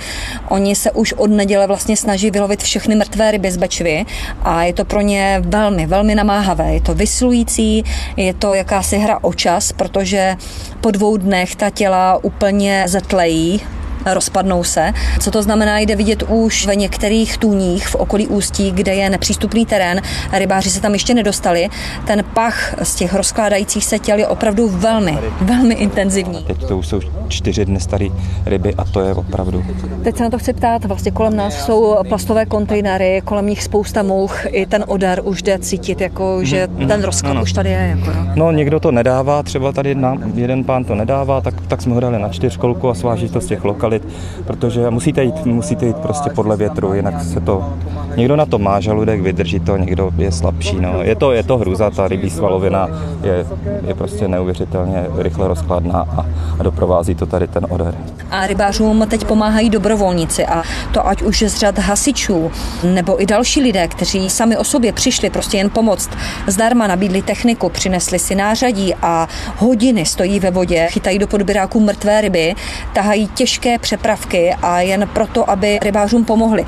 Oni 0.48 0.74
se 0.74 0.90
už 0.90 1.12
od 1.12 1.30
neděle 1.30 1.66
vlastně 1.66 1.96
snaží 1.96 2.30
vylovit 2.30 2.62
všechny 2.62 2.94
mrtvé 2.94 3.30
ryby 3.30 3.50
z 3.50 3.56
Bečvy 3.56 4.06
a 4.42 4.62
je 4.62 4.72
to 4.72 4.84
pro 4.84 5.00
ně 5.00 5.42
velmi, 5.46 5.86
velmi 5.86 6.14
namáhavé. 6.14 6.74
Je 6.74 6.80
to 6.80 6.94
vyslující, 6.94 7.84
je 8.16 8.34
to 8.34 8.54
jakási 8.54 8.98
hra 8.98 9.18
o 9.22 9.34
čas, 9.34 9.72
protože 9.72 10.36
po 10.80 10.90
dvou 10.90 11.16
dnech 11.16 11.56
ta 11.56 11.70
těla 11.70 12.24
úplně 12.24 12.84
zetlejí, 12.86 13.60
rozpadnou 14.06 14.64
se. 14.64 14.92
Co 15.20 15.30
to 15.30 15.42
znamená, 15.42 15.78
jde 15.78 15.96
vidět 15.96 16.22
už 16.28 16.66
ve 16.66 16.76
některých 16.76 17.38
tůních 17.38 17.88
v 17.88 17.94
okolí 17.94 18.26
ústí, 18.26 18.70
kde 18.70 18.94
je 18.94 19.10
nepřístupný 19.10 19.66
terén. 19.66 20.00
Rybáři 20.32 20.70
se 20.70 20.80
tam 20.80 20.92
ještě 20.92 21.14
nedostali. 21.14 21.68
Ten 22.06 22.24
pach 22.34 22.74
z 22.82 22.94
těch 22.94 23.14
rozkládajících 23.14 23.84
se 23.84 23.98
těl 23.98 24.18
je 24.18 24.26
opravdu 24.26 24.68
velmi, 24.68 25.18
velmi 25.40 25.74
intenzivní. 25.74 26.44
Teď 26.44 26.64
to 26.64 26.78
už 26.78 26.86
jsou 26.86 27.00
čtyři 27.28 27.64
dny 27.64 27.80
staré 27.80 28.06
ryby 28.46 28.74
a 28.74 28.84
to 28.84 29.00
je 29.00 29.14
opravdu. 29.14 29.64
Teď 30.04 30.16
se 30.16 30.22
na 30.22 30.30
to 30.30 30.38
chci 30.38 30.52
ptát, 30.52 30.84
vlastně 30.84 31.10
kolem 31.10 31.36
nás 31.36 31.64
jsou 31.64 31.96
plastové 32.08 32.46
kontejnery, 32.46 33.22
kolem 33.24 33.46
nich 33.46 33.62
spousta 33.62 34.02
mouch, 34.02 34.46
i 34.46 34.66
ten 34.66 34.84
odar 34.86 35.20
už 35.24 35.42
jde 35.42 35.58
cítit, 35.58 36.00
jako 36.00 36.44
že 36.44 36.68
mm, 36.70 36.88
ten 36.88 37.02
rozklad 37.02 37.42
už 37.42 37.52
tady 37.52 37.70
je. 37.70 37.96
Jako, 37.98 38.10
no. 38.16 38.32
no. 38.34 38.52
někdo 38.52 38.80
to 38.80 38.90
nedává, 38.90 39.42
třeba 39.42 39.72
tady 39.72 39.88
jedna, 39.88 40.16
jeden 40.34 40.64
pán 40.64 40.84
to 40.84 40.94
nedává, 40.94 41.40
tak, 41.40 41.54
tak 41.68 41.82
jsme 41.82 41.94
ho 41.94 42.00
dali 42.00 42.18
na 42.18 42.28
čtyřkolku 42.28 42.88
a 42.88 42.94
sváží 42.94 43.28
to 43.28 43.40
z 43.40 43.46
těch 43.46 43.64
lokal 43.64 43.89
lokalit, 43.90 44.08
protože 44.46 44.90
musíte 44.90 45.24
jít, 45.24 45.46
musíte 45.46 45.86
jít 45.86 45.96
prostě 45.96 46.30
podle 46.30 46.56
větru, 46.56 46.94
jinak 46.94 47.22
se 47.22 47.40
to, 47.40 47.72
někdo 48.16 48.36
na 48.36 48.46
to 48.46 48.58
má 48.58 48.80
žaludek, 48.80 49.20
vydrží 49.20 49.60
to, 49.60 49.76
někdo 49.76 50.10
je 50.18 50.32
slabší, 50.32 50.76
no. 50.80 51.02
Je 51.02 51.14
to, 51.14 51.32
je 51.32 51.42
to 51.42 51.58
hruza, 51.58 51.90
ta 51.90 52.08
rybí 52.08 52.30
svalovina 52.30 52.88
je, 53.22 53.46
je 53.86 53.94
prostě 53.94 54.28
neuvěřitelně 54.28 55.06
rychle 55.18 55.48
rozkladná 55.48 56.06
a, 56.16 56.26
a 56.58 56.62
doprovází 56.62 57.14
to 57.14 57.26
tady 57.26 57.46
ten 57.46 57.66
odor. 57.70 57.94
A 58.30 58.46
rybářům 58.46 59.06
teď 59.10 59.24
pomáhají 59.24 59.70
dobrovolníci 59.70 60.46
a 60.46 60.62
to 60.92 61.06
ať 61.06 61.22
už 61.22 61.42
z 61.42 61.56
řad 61.56 61.78
hasičů 61.78 62.50
nebo 62.84 63.22
i 63.22 63.26
další 63.26 63.60
lidé, 63.60 63.88
kteří 63.88 64.30
sami 64.30 64.56
o 64.56 64.64
sobě 64.64 64.92
přišli 64.92 65.30
prostě 65.30 65.56
jen 65.56 65.70
pomoct. 65.70 66.10
Zdarma 66.46 66.86
nabídli 66.86 67.22
techniku, 67.22 67.68
přinesli 67.68 68.18
si 68.18 68.34
nářadí 68.34 68.94
a 69.02 69.28
hodiny 69.56 70.04
stojí 70.04 70.40
ve 70.40 70.50
vodě, 70.50 70.88
chytají 70.90 71.18
do 71.18 71.26
podběráků 71.26 71.80
mrtvé 71.80 72.20
ryby, 72.20 72.54
tahají 72.92 73.28
těžké 73.28 73.78
přepravky 73.80 74.54
a 74.62 74.80
jen 74.80 75.08
proto, 75.12 75.50
aby 75.50 75.78
rybářům 75.82 76.24
pomohli. 76.24 76.64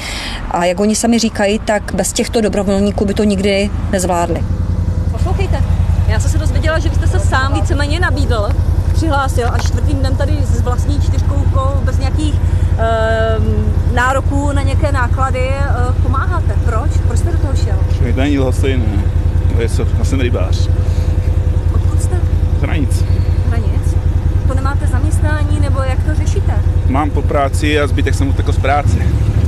A 0.51 0.65
jak 0.65 0.81
oni 0.81 0.97
sami 0.97 1.19
říkají, 1.19 1.59
tak 1.59 1.95
bez 1.95 2.13
těchto 2.13 2.41
dobrovolníků 2.41 3.05
by 3.05 3.15
to 3.15 3.25
nikdy 3.25 3.71
nezvládli. 3.91 4.45
Poslouchejte, 5.13 5.65
já 6.09 6.21
jsem 6.21 6.31
se 6.31 6.39
dozvěděla, 6.39 6.79
že 6.79 6.89
vy 6.89 6.95
jste 6.95 7.07
se 7.07 7.21
sám 7.21 7.55
víceméně 7.55 8.01
nabídl, 8.01 8.49
přihlásil 8.95 9.49
a 9.53 9.59
čtvrtým 9.59 9.99
dnem 9.99 10.17
tady 10.17 10.39
s 10.43 10.61
vlastní 10.61 11.01
čtyřkolkou 11.03 11.81
bez 11.85 11.99
nějakých 11.99 12.35
e, 12.35 13.95
nároků 13.95 14.53
na 14.53 14.63
nějaké 14.63 14.93
náklady 14.93 15.49
e, 15.49 15.63
pomáháte. 16.03 16.57
Proč? 16.65 16.91
Proč 17.09 17.19
jste 17.19 17.33
do 17.33 17.39
toho 17.39 17.57
šel? 17.57 17.79
To 18.15 18.21
není 18.21 18.39
lhostejné. 18.39 18.85
Já 19.99 20.05
jsem 20.05 20.21
rybář. 20.21 20.69
Odkud 21.75 22.03
jste? 22.03 22.17
Z 22.59 22.63
Hranic. 22.63 23.05
Hranic? 23.49 23.97
To 24.49 24.55
nemáte 24.55 24.87
nebo 25.73 25.85
jak 25.85 26.05
to 26.05 26.15
řešíte? 26.15 26.63
Mám 26.87 27.11
po 27.11 27.23
práci 27.23 27.81
a 27.81 27.87
zbytek 27.87 28.15
jsem 28.15 28.29
utekl 28.29 28.53
z 28.53 28.59
práce. 28.59 28.99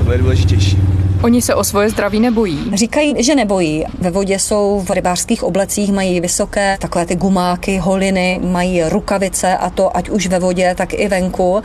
To 0.04 0.12
je 0.12 0.18
důležitější. 0.18 0.78
Oni 1.24 1.42
se 1.42 1.54
o 1.54 1.64
svoje 1.64 1.90
zdraví 1.90 2.20
nebojí. 2.20 2.70
Říkají, 2.74 3.14
že 3.24 3.34
nebojí. 3.34 3.84
Ve 3.98 4.10
vodě 4.10 4.38
jsou 4.38 4.82
v 4.86 4.90
rybářských 4.90 5.42
oblecích, 5.42 5.92
mají 5.92 6.20
vysoké 6.20 6.76
takové 6.80 7.06
ty 7.06 7.14
gumáky, 7.14 7.78
holiny, 7.78 8.40
mají 8.42 8.82
rukavice 8.84 9.56
a 9.56 9.70
to 9.70 9.96
ať 9.96 10.08
už 10.08 10.26
ve 10.26 10.38
vodě, 10.38 10.74
tak 10.76 10.94
i 10.94 11.08
venku. 11.08 11.62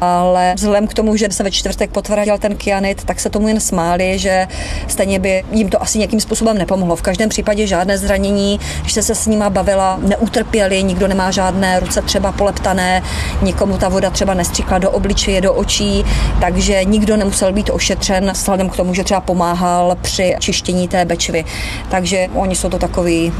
Ale 0.00 0.52
vzhledem 0.56 0.86
k 0.86 0.94
tomu, 0.94 1.16
že 1.16 1.28
se 1.30 1.42
ve 1.42 1.50
čtvrtek 1.50 1.90
potvrdil 1.90 2.38
ten 2.38 2.56
kyanit, 2.56 3.04
tak 3.04 3.20
se 3.20 3.30
tomu 3.30 3.48
jen 3.48 3.60
smáli, 3.60 4.18
že 4.18 4.46
stejně 4.88 5.18
by 5.18 5.44
jim 5.52 5.68
to 5.68 5.82
asi 5.82 5.98
nějakým 5.98 6.20
způsobem 6.20 6.58
nepomohlo. 6.58 6.96
V 6.96 7.02
každém 7.02 7.28
případě 7.28 7.66
žádné 7.66 7.98
zranění, 7.98 8.60
když 8.80 8.92
se 8.92 9.14
s 9.14 9.26
nima 9.26 9.50
bavila, 9.50 9.98
neutrpěli, 10.02 10.82
nikdo 10.82 11.08
nemá 11.08 11.30
žádné 11.30 11.80
ruce 11.80 12.02
třeba 12.02 12.32
poleptané, 12.32 13.02
nikomu 13.42 13.78
ta 13.78 13.88
voda 13.88 14.10
třeba 14.10 14.34
nestříkla 14.34 14.78
do 14.78 14.90
obličeje, 14.90 15.40
do 15.40 15.54
očí, 15.54 16.04
takže 16.40 16.84
nikdo 16.84 17.16
nemusel 17.16 17.52
být 17.52 17.70
ošetřen 17.70 18.30
vzhledem 18.30 18.68
k 18.68 18.76
tomu, 18.76 18.94
že 18.94 19.01
třeba 19.04 19.20
pomáhal 19.20 19.96
při 20.00 20.34
čištění 20.38 20.88
té 20.88 21.04
bečvy. 21.04 21.44
Takže 21.90 22.28
oni 22.34 22.56
jsou 22.56 22.68
to 22.68 22.78
takový 22.78 23.32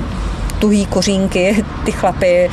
tuhý 0.58 0.86
kořínky, 0.86 1.64
ty 1.84 1.92
chlapy, 1.92 2.50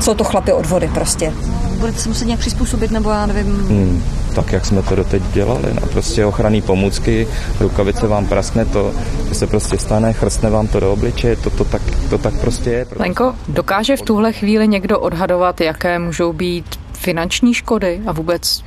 jsou 0.00 0.14
to 0.14 0.24
chlapy 0.24 0.52
od 0.52 0.66
vody 0.66 0.90
prostě. 0.94 1.32
Budete 1.78 1.98
se 1.98 2.08
muset 2.08 2.24
nějak 2.24 2.40
přizpůsobit, 2.40 2.90
nebo 2.90 3.10
já 3.10 3.26
nevím... 3.26 3.46
Hmm, 3.46 4.04
tak, 4.34 4.52
jak 4.52 4.66
jsme 4.66 4.82
to 4.82 4.96
doteď 4.96 5.22
dělali. 5.32 5.74
No, 5.80 5.86
prostě 5.86 6.26
ochranný 6.26 6.62
pomůcky, 6.62 7.28
rukavice 7.60 8.06
vám 8.06 8.26
praskne, 8.26 8.64
to, 8.64 8.92
to 9.28 9.34
se 9.34 9.46
prostě 9.46 9.78
stane, 9.78 10.12
chrstne 10.12 10.50
vám 10.50 10.66
to 10.66 10.80
do 10.80 10.92
obličeje, 10.92 11.36
to, 11.36 11.50
to, 11.50 11.64
tak, 11.64 11.82
to 12.10 12.18
tak 12.18 12.40
prostě 12.40 12.70
je. 12.70 12.86
Lenko, 12.96 13.34
dokáže 13.48 13.96
v 13.96 14.02
tuhle 14.02 14.32
chvíli 14.32 14.68
někdo 14.68 15.00
odhadovat, 15.00 15.60
jaké 15.60 15.98
můžou 15.98 16.32
být 16.32 16.64
finanční 16.92 17.54
škody 17.54 18.00
a 18.06 18.12
vůbec 18.12 18.62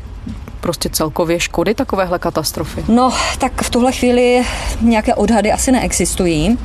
prostě 0.66 0.90
celkově 0.90 1.40
škody 1.40 1.74
takovéhle 1.74 2.20
katastrofy? 2.20 2.84
No, 2.88 3.14
tak 3.40 3.62
v 3.62 3.70
tuhle 3.70 3.92
chvíli 3.92 4.44
nějaké 4.82 5.16
odhady 5.16 5.52
asi 5.52 5.72
neexistují. 5.72 6.58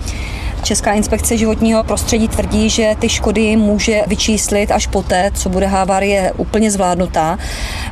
Česká 0.63 0.93
inspekce 0.93 1.37
životního 1.37 1.85
prostředí 1.85 2.29
tvrdí, 2.29 2.71
že 2.71 2.95
ty 2.99 3.09
škody 3.09 3.57
může 3.57 4.03
vyčíslit 4.07 4.71
až 4.71 4.87
poté, 4.87 5.31
co 5.35 5.49
bude 5.49 5.67
havárie 5.67 6.33
úplně 6.37 6.71
zvládnutá, 6.71 7.39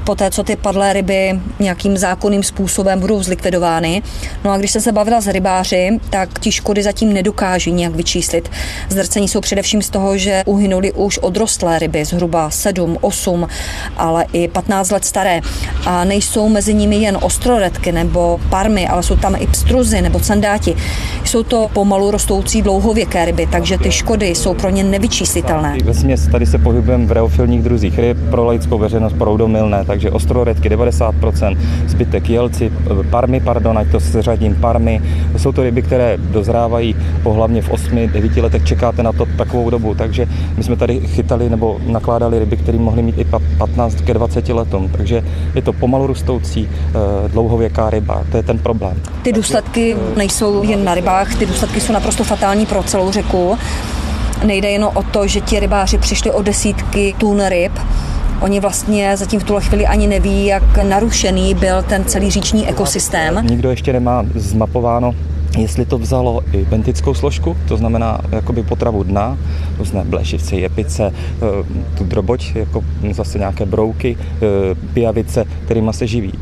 poté, 0.05 0.31
co 0.31 0.43
ty 0.43 0.57
padlé 0.57 0.93
ryby 0.93 1.41
nějakým 1.59 1.97
zákonným 1.97 2.43
způsobem 2.43 3.01
budou 3.01 3.23
zlikvidovány. 3.23 4.03
No 4.45 4.51
a 4.51 4.57
když 4.57 4.71
jsem 4.71 4.83
se 4.83 4.93
bavila 4.93 5.21
s 5.21 5.27
rybáři, 5.27 6.01
tak 6.11 6.39
ti 6.39 6.53
škody 6.53 6.83
zatím 6.83 7.13
nedokáží 7.13 7.73
nějak 7.73 7.95
vyčíslit. 7.95 8.51
Zdrcení 8.89 9.29
jsou 9.29 9.41
především 9.41 9.83
z 9.83 9.91
toho, 9.91 10.19
že 10.19 10.43
uhynuli 10.47 10.93
už 10.93 11.19
odrostlé 11.19 11.79
ryby, 11.79 12.05
zhruba 12.05 12.51
7, 12.51 12.99
8, 13.01 13.49
ale 13.97 14.27
i 14.33 14.49
15 14.49 14.91
let 14.91 15.05
staré. 15.05 15.41
A 15.87 16.05
nejsou 16.05 16.49
mezi 16.49 16.75
nimi 16.75 16.97
jen 16.97 17.19
ostroredky 17.21 17.93
nebo 17.93 18.41
parmy, 18.51 18.89
ale 18.89 19.03
jsou 19.03 19.17
tam 19.17 19.37
i 19.39 19.47
pstruzy 19.47 20.03
nebo 20.03 20.21
sandáti. 20.21 20.77
Jsou 21.25 21.43
to 21.43 21.71
pomalu 21.73 22.11
rostoucí 22.11 22.58
patří 22.59 22.63
dlouhověké 22.63 23.25
ryby, 23.25 23.47
takže 23.47 23.79
ty 23.79 23.93
škody 23.93 24.27
jsou 24.27 24.55
pro 24.55 24.71
ně 24.71 24.85
nevyčíslitelné. 24.85 25.79
Ve 25.85 26.17
tady 26.31 26.47
se 26.47 26.59
pohybujeme 26.59 27.07
v 27.07 27.13
reofilních 27.13 27.63
druzích 27.63 27.99
ryb, 27.99 28.19
pro 28.31 28.45
laickou 28.45 28.79
veřejnost 28.79 29.13
proudomilné, 29.13 29.85
takže 29.85 30.11
ostroredky 30.11 30.69
90%, 30.69 31.59
zbytek 31.87 32.31
jelci, 32.31 32.73
parmy, 33.11 33.41
pardon, 33.41 33.79
ať 33.79 33.91
to 33.91 34.01
seřadím, 34.01 34.55
parmy. 34.55 35.03
Jsou 35.37 35.53
to 35.53 35.63
ryby, 35.63 35.83
které 35.83 36.19
dozrávají 36.19 36.97
pohlavně 37.23 37.63
v 37.63 37.71
8-9 37.71 38.43
letech, 38.43 38.65
čekáte 38.65 39.03
na 39.03 39.13
to 39.13 39.27
takovou 39.27 39.71
dobu, 39.71 39.95
takže 39.95 40.27
my 40.57 40.63
jsme 40.63 40.77
tady 40.77 41.01
chytali 41.01 41.51
nebo 41.51 41.79
nakládali 41.87 42.39
ryby, 42.39 42.57
které 42.57 42.79
mohly 42.79 43.03
mít 43.03 43.19
i 43.19 43.27
15 43.59 44.01
ke 44.01 44.15
20 44.15 44.49
letům, 44.49 44.89
takže 44.89 45.23
je 45.55 45.63
to 45.63 45.73
pomalu 45.73 46.07
rostoucí 46.07 46.69
eh, 46.69 47.29
dlouhověká 47.29 47.91
ryba, 47.91 48.25
to 48.31 48.37
je 48.37 48.43
ten 48.43 48.59
problém. 48.59 48.97
Ty 49.23 49.33
důsledky 49.33 49.97
nejsou 50.17 50.63
jen 50.63 50.85
na 50.85 50.95
rybách, 50.95 51.35
ty 51.35 51.47
důsledky 51.47 51.81
jsou 51.81 51.93
naprosto 51.93 52.25
fatální 52.25 52.48
fatální 52.49 52.67
pro 52.67 52.83
celou 52.83 53.13
řeku. 53.13 53.59
nejde 54.45 54.71
jen 54.71 54.85
o 54.85 55.03
to, 55.03 55.27
že 55.27 55.41
ti 55.41 55.61
rybáři 55.61 55.99
přišli 55.99 56.31
o 56.33 56.43
desítky 56.43 57.15
tun 57.19 57.47
ryb, 57.49 57.73
Oni 58.41 58.61
vlastně 58.61 59.17
zatím 59.17 59.41
v 59.41 59.45
tuhle 59.45 59.63
chvíli 59.63 59.87
ani 59.87 60.07
neví, 60.07 60.47
jak 60.47 60.85
narušený 60.85 61.55
byl 61.55 61.83
ten 61.83 62.05
celý 62.05 62.31
říční 62.31 62.69
ekosystém. 62.69 63.47
Nikdo 63.47 63.71
ještě 63.71 63.93
nemá 63.93 64.25
zmapováno, 64.35 65.15
jestli 65.59 65.85
to 65.85 65.99
vzalo 65.99 66.43
i 66.53 66.65
bentickou 66.65 67.15
složku, 67.15 67.57
to 67.69 67.77
znamená 67.77 68.21
jakoby 68.33 68.63
potravu 68.63 69.03
dna, 69.03 69.39
různé 69.79 70.05
blešivce, 70.05 70.57
jepice, 70.57 71.13
eh, 71.13 71.97
tu 71.99 72.05
droboť, 72.05 72.53
jako 72.55 72.85
zase 73.11 73.39
nějaké 73.39 73.67
brouky, 73.67 74.17
eh, 74.19 74.41
pijavice, 74.95 75.45
kterými 75.65 75.93
se 75.93 76.07
živí. 76.07 76.33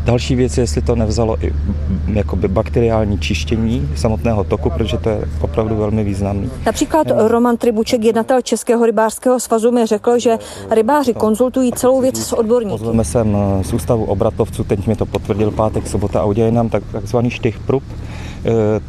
Eh, 0.00 0.06
další 0.06 0.34
věc 0.34 0.58
je, 0.58 0.62
jestli 0.62 0.82
to 0.82 0.96
nevzalo 0.96 1.44
i 1.44 1.50
mm, 1.50 2.16
jakoby 2.16 2.48
bakteriální 2.48 3.18
čištění 3.18 3.88
samotného 3.96 4.44
toku, 4.44 4.70
protože 4.70 4.98
to 4.98 5.08
je 5.08 5.28
opravdu 5.40 5.76
velmi 5.76 6.04
významný. 6.04 6.50
Například 6.66 7.06
Roman 7.16 7.56
Tribuček, 7.56 8.04
jednatel 8.04 8.40
Českého 8.40 8.86
rybářského 8.86 9.40
svazu, 9.40 9.72
mi 9.72 9.86
řekl, 9.86 10.18
že 10.18 10.38
rybáři 10.70 11.14
konzultují 11.14 11.72
celou 11.72 12.00
věc 12.00 12.18
s 12.18 12.32
odborníky. 12.32 12.78
Pozveme 12.78 13.04
sem 13.04 13.36
z 13.62 13.72
ústavu 13.72 14.04
obratovců, 14.04 14.64
teď 14.64 14.86
mi 14.86 14.96
to 14.96 15.06
potvrdil 15.06 15.50
pátek, 15.50 15.86
sobota 15.86 16.20
a 16.20 16.24
udělají 16.24 16.54
nám 16.54 16.68
tak, 16.68 16.82
takzvaný 16.92 17.30
štych-prup, 17.30 17.82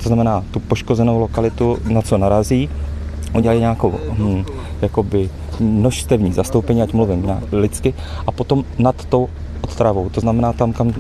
to 0.04 0.08
znamená 0.08 0.44
tu 0.52 0.60
poškozenou 0.60 1.20
lokalitu, 1.20 1.78
na 1.90 2.02
co 2.02 2.18
narazí, 2.18 2.70
udělají 3.36 3.60
nějakou 3.60 3.94
hm, 4.18 4.46
jakoby 4.82 5.30
množstevní 5.60 6.34
zastoupení, 6.34 6.82
ať 6.82 6.94
mluvím 6.94 7.26
nějak 7.26 7.44
lidsky, 7.52 7.94
a 8.28 8.32
potom 8.32 8.64
nad 8.80 9.06
tou 9.06 9.30
otravou, 9.64 10.10
to 10.10 10.22
znamená 10.22 10.54
tam, 10.54 10.74
kam, 10.74 10.94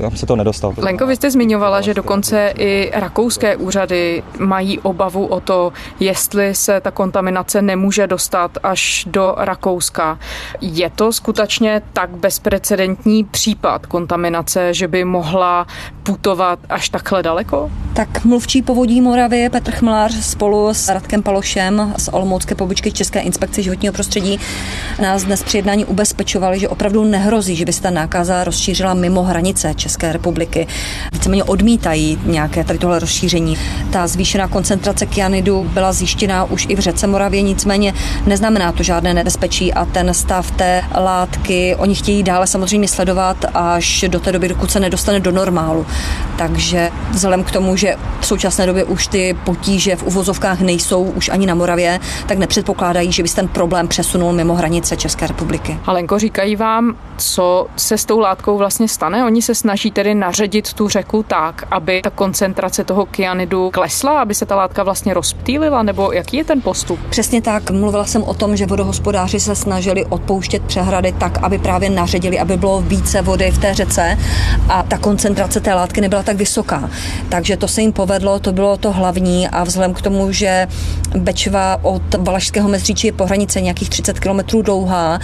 kam 0.00 0.16
se 0.16 0.26
to 0.26 0.36
nedostalo. 0.36 0.74
Lenko, 0.76 1.06
vy 1.06 1.16
jste 1.16 1.30
zmiňovala, 1.30 1.80
že 1.80 1.94
dokonce 1.94 2.52
i 2.58 2.90
rakouské 2.94 3.56
úřady 3.56 4.22
mají 4.38 4.78
obavu 4.78 5.26
o 5.26 5.40
to, 5.40 5.72
jestli 6.00 6.54
se 6.54 6.80
ta 6.80 6.90
kontaminace 6.90 7.62
nemůže 7.62 8.06
dostat 8.06 8.58
až 8.62 9.06
do 9.10 9.34
Rakouska. 9.38 10.18
Je 10.60 10.90
to 10.90 11.12
skutečně 11.12 11.82
tak 11.92 12.10
bezprecedentní 12.10 13.24
případ 13.24 13.86
kontaminace, 13.86 14.74
že 14.74 14.88
by 14.88 15.04
mohla 15.04 15.66
putovat 16.02 16.58
až 16.68 16.88
takhle 16.88 17.22
daleko? 17.22 17.70
Tak 17.94 18.24
mluvčí 18.24 18.62
povodí 18.62 19.00
Moravy 19.00 19.48
Petr 19.50 19.70
Chmlář 19.70 20.12
spolu 20.12 20.68
s 20.74 20.88
Radkem 20.88 21.22
Palošem 21.22 21.94
z 21.96 22.08
Olomoucké 22.08 22.54
pobočky 22.54 22.92
České 22.92 23.20
inspekce 23.20 23.62
životního 23.62 23.92
prostředí 23.92 24.40
nás 25.02 25.24
dnes 25.24 25.42
při 25.42 25.58
jednání 25.58 25.84
ubezpečovali, 25.84 26.58
že 26.58 26.68
opravdu 26.68 27.04
nehrozí, 27.04 27.56
že 27.56 27.64
by 27.64 27.72
se 27.72 27.82
ta 27.82 27.90
nákaza 28.02 28.44
rozšířila 28.44 28.94
mimo 28.94 29.22
hranice 29.22 29.74
České 29.74 30.12
republiky. 30.12 30.66
Víceméně 31.12 31.44
odmítají 31.44 32.18
nějaké 32.24 32.64
tady 32.64 32.78
tohle 32.78 32.98
rozšíření. 32.98 33.58
Ta 33.90 34.06
zvýšená 34.06 34.48
koncentrace 34.48 35.06
kyanidu 35.06 35.70
byla 35.74 35.92
zjištěná 35.92 36.44
už 36.44 36.66
i 36.68 36.76
v 36.76 36.78
řece 36.78 37.06
Moravě, 37.06 37.42
nicméně 37.42 37.94
neznamená 38.26 38.72
to 38.72 38.82
žádné 38.82 39.14
nebezpečí 39.14 39.72
a 39.74 39.84
ten 39.84 40.14
stav 40.14 40.50
té 40.50 40.82
látky 40.94 41.74
oni 41.78 41.94
chtějí 41.94 42.22
dále 42.22 42.46
samozřejmě 42.46 42.88
sledovat 42.88 43.44
až 43.54 44.04
do 44.08 44.20
té 44.20 44.32
doby, 44.32 44.48
dokud 44.48 44.70
se 44.70 44.80
nedostane 44.80 45.20
do 45.20 45.32
normálu. 45.32 45.86
Takže 46.38 46.90
vzhledem 47.10 47.44
k 47.44 47.50
tomu, 47.50 47.76
že 47.76 47.96
v 48.20 48.26
současné 48.26 48.66
době 48.66 48.84
už 48.84 49.06
ty 49.06 49.36
potíže 49.44 49.96
v 49.96 50.02
uvozovkách 50.02 50.60
nejsou 50.60 51.02
už 51.02 51.28
ani 51.28 51.46
na 51.46 51.54
Moravě, 51.54 52.00
tak 52.26 52.38
nepředpokládají, 52.38 53.12
že 53.12 53.22
by 53.22 53.28
se 53.28 53.36
ten 53.36 53.48
problém 53.48 53.88
přesunul 53.88 54.32
mimo 54.32 54.54
hranice 54.54 54.96
České 54.96 55.26
republiky. 55.26 55.78
Alenko, 55.86 56.18
říkají 56.18 56.56
vám, 56.56 56.96
co 57.16 57.66
se 57.76 57.91
s 57.98 58.04
tou 58.04 58.18
látkou 58.18 58.58
vlastně 58.58 58.88
stane? 58.88 59.24
Oni 59.24 59.42
se 59.42 59.54
snaží 59.54 59.90
tedy 59.90 60.14
naředit 60.14 60.72
tu 60.72 60.88
řeku 60.88 61.22
tak, 61.22 61.64
aby 61.70 62.00
ta 62.02 62.10
koncentrace 62.10 62.84
toho 62.84 63.06
kyanidu 63.06 63.70
klesla, 63.70 64.22
aby 64.22 64.34
se 64.34 64.46
ta 64.46 64.56
látka 64.56 64.82
vlastně 64.82 65.14
rozptýlila, 65.14 65.82
nebo 65.82 66.12
jaký 66.12 66.36
je 66.36 66.44
ten 66.44 66.60
postup? 66.60 67.00
Přesně 67.10 67.42
tak. 67.42 67.70
Mluvila 67.70 68.04
jsem 68.04 68.22
o 68.22 68.34
tom, 68.34 68.56
že 68.56 68.66
vodohospodáři 68.66 69.40
se 69.40 69.54
snažili 69.54 70.06
odpouštět 70.06 70.62
přehrady 70.62 71.12
tak, 71.12 71.38
aby 71.42 71.58
právě 71.58 71.90
naředili, 71.90 72.38
aby 72.38 72.56
bylo 72.56 72.80
více 72.80 73.22
vody 73.22 73.50
v 73.50 73.58
té 73.58 73.74
řece 73.74 74.18
a 74.68 74.82
ta 74.82 74.98
koncentrace 74.98 75.60
té 75.60 75.74
látky 75.74 76.00
nebyla 76.00 76.22
tak 76.22 76.36
vysoká. 76.36 76.90
Takže 77.28 77.56
to 77.56 77.68
se 77.68 77.80
jim 77.80 77.92
povedlo, 77.92 78.38
to 78.38 78.52
bylo 78.52 78.76
to 78.76 78.92
hlavní 78.92 79.48
a 79.48 79.64
vzhledem 79.64 79.94
k 79.94 80.02
tomu, 80.02 80.32
že 80.32 80.66
Bečva 81.16 81.78
od 81.82 82.14
Valašského 82.18 82.68
mezříčí 82.68 83.06
je 83.06 83.12
po 83.12 83.26
hranice 83.26 83.60
nějakých 83.60 83.90
30 83.90 84.20
km 84.20 84.62
dlouhá, 84.62 85.18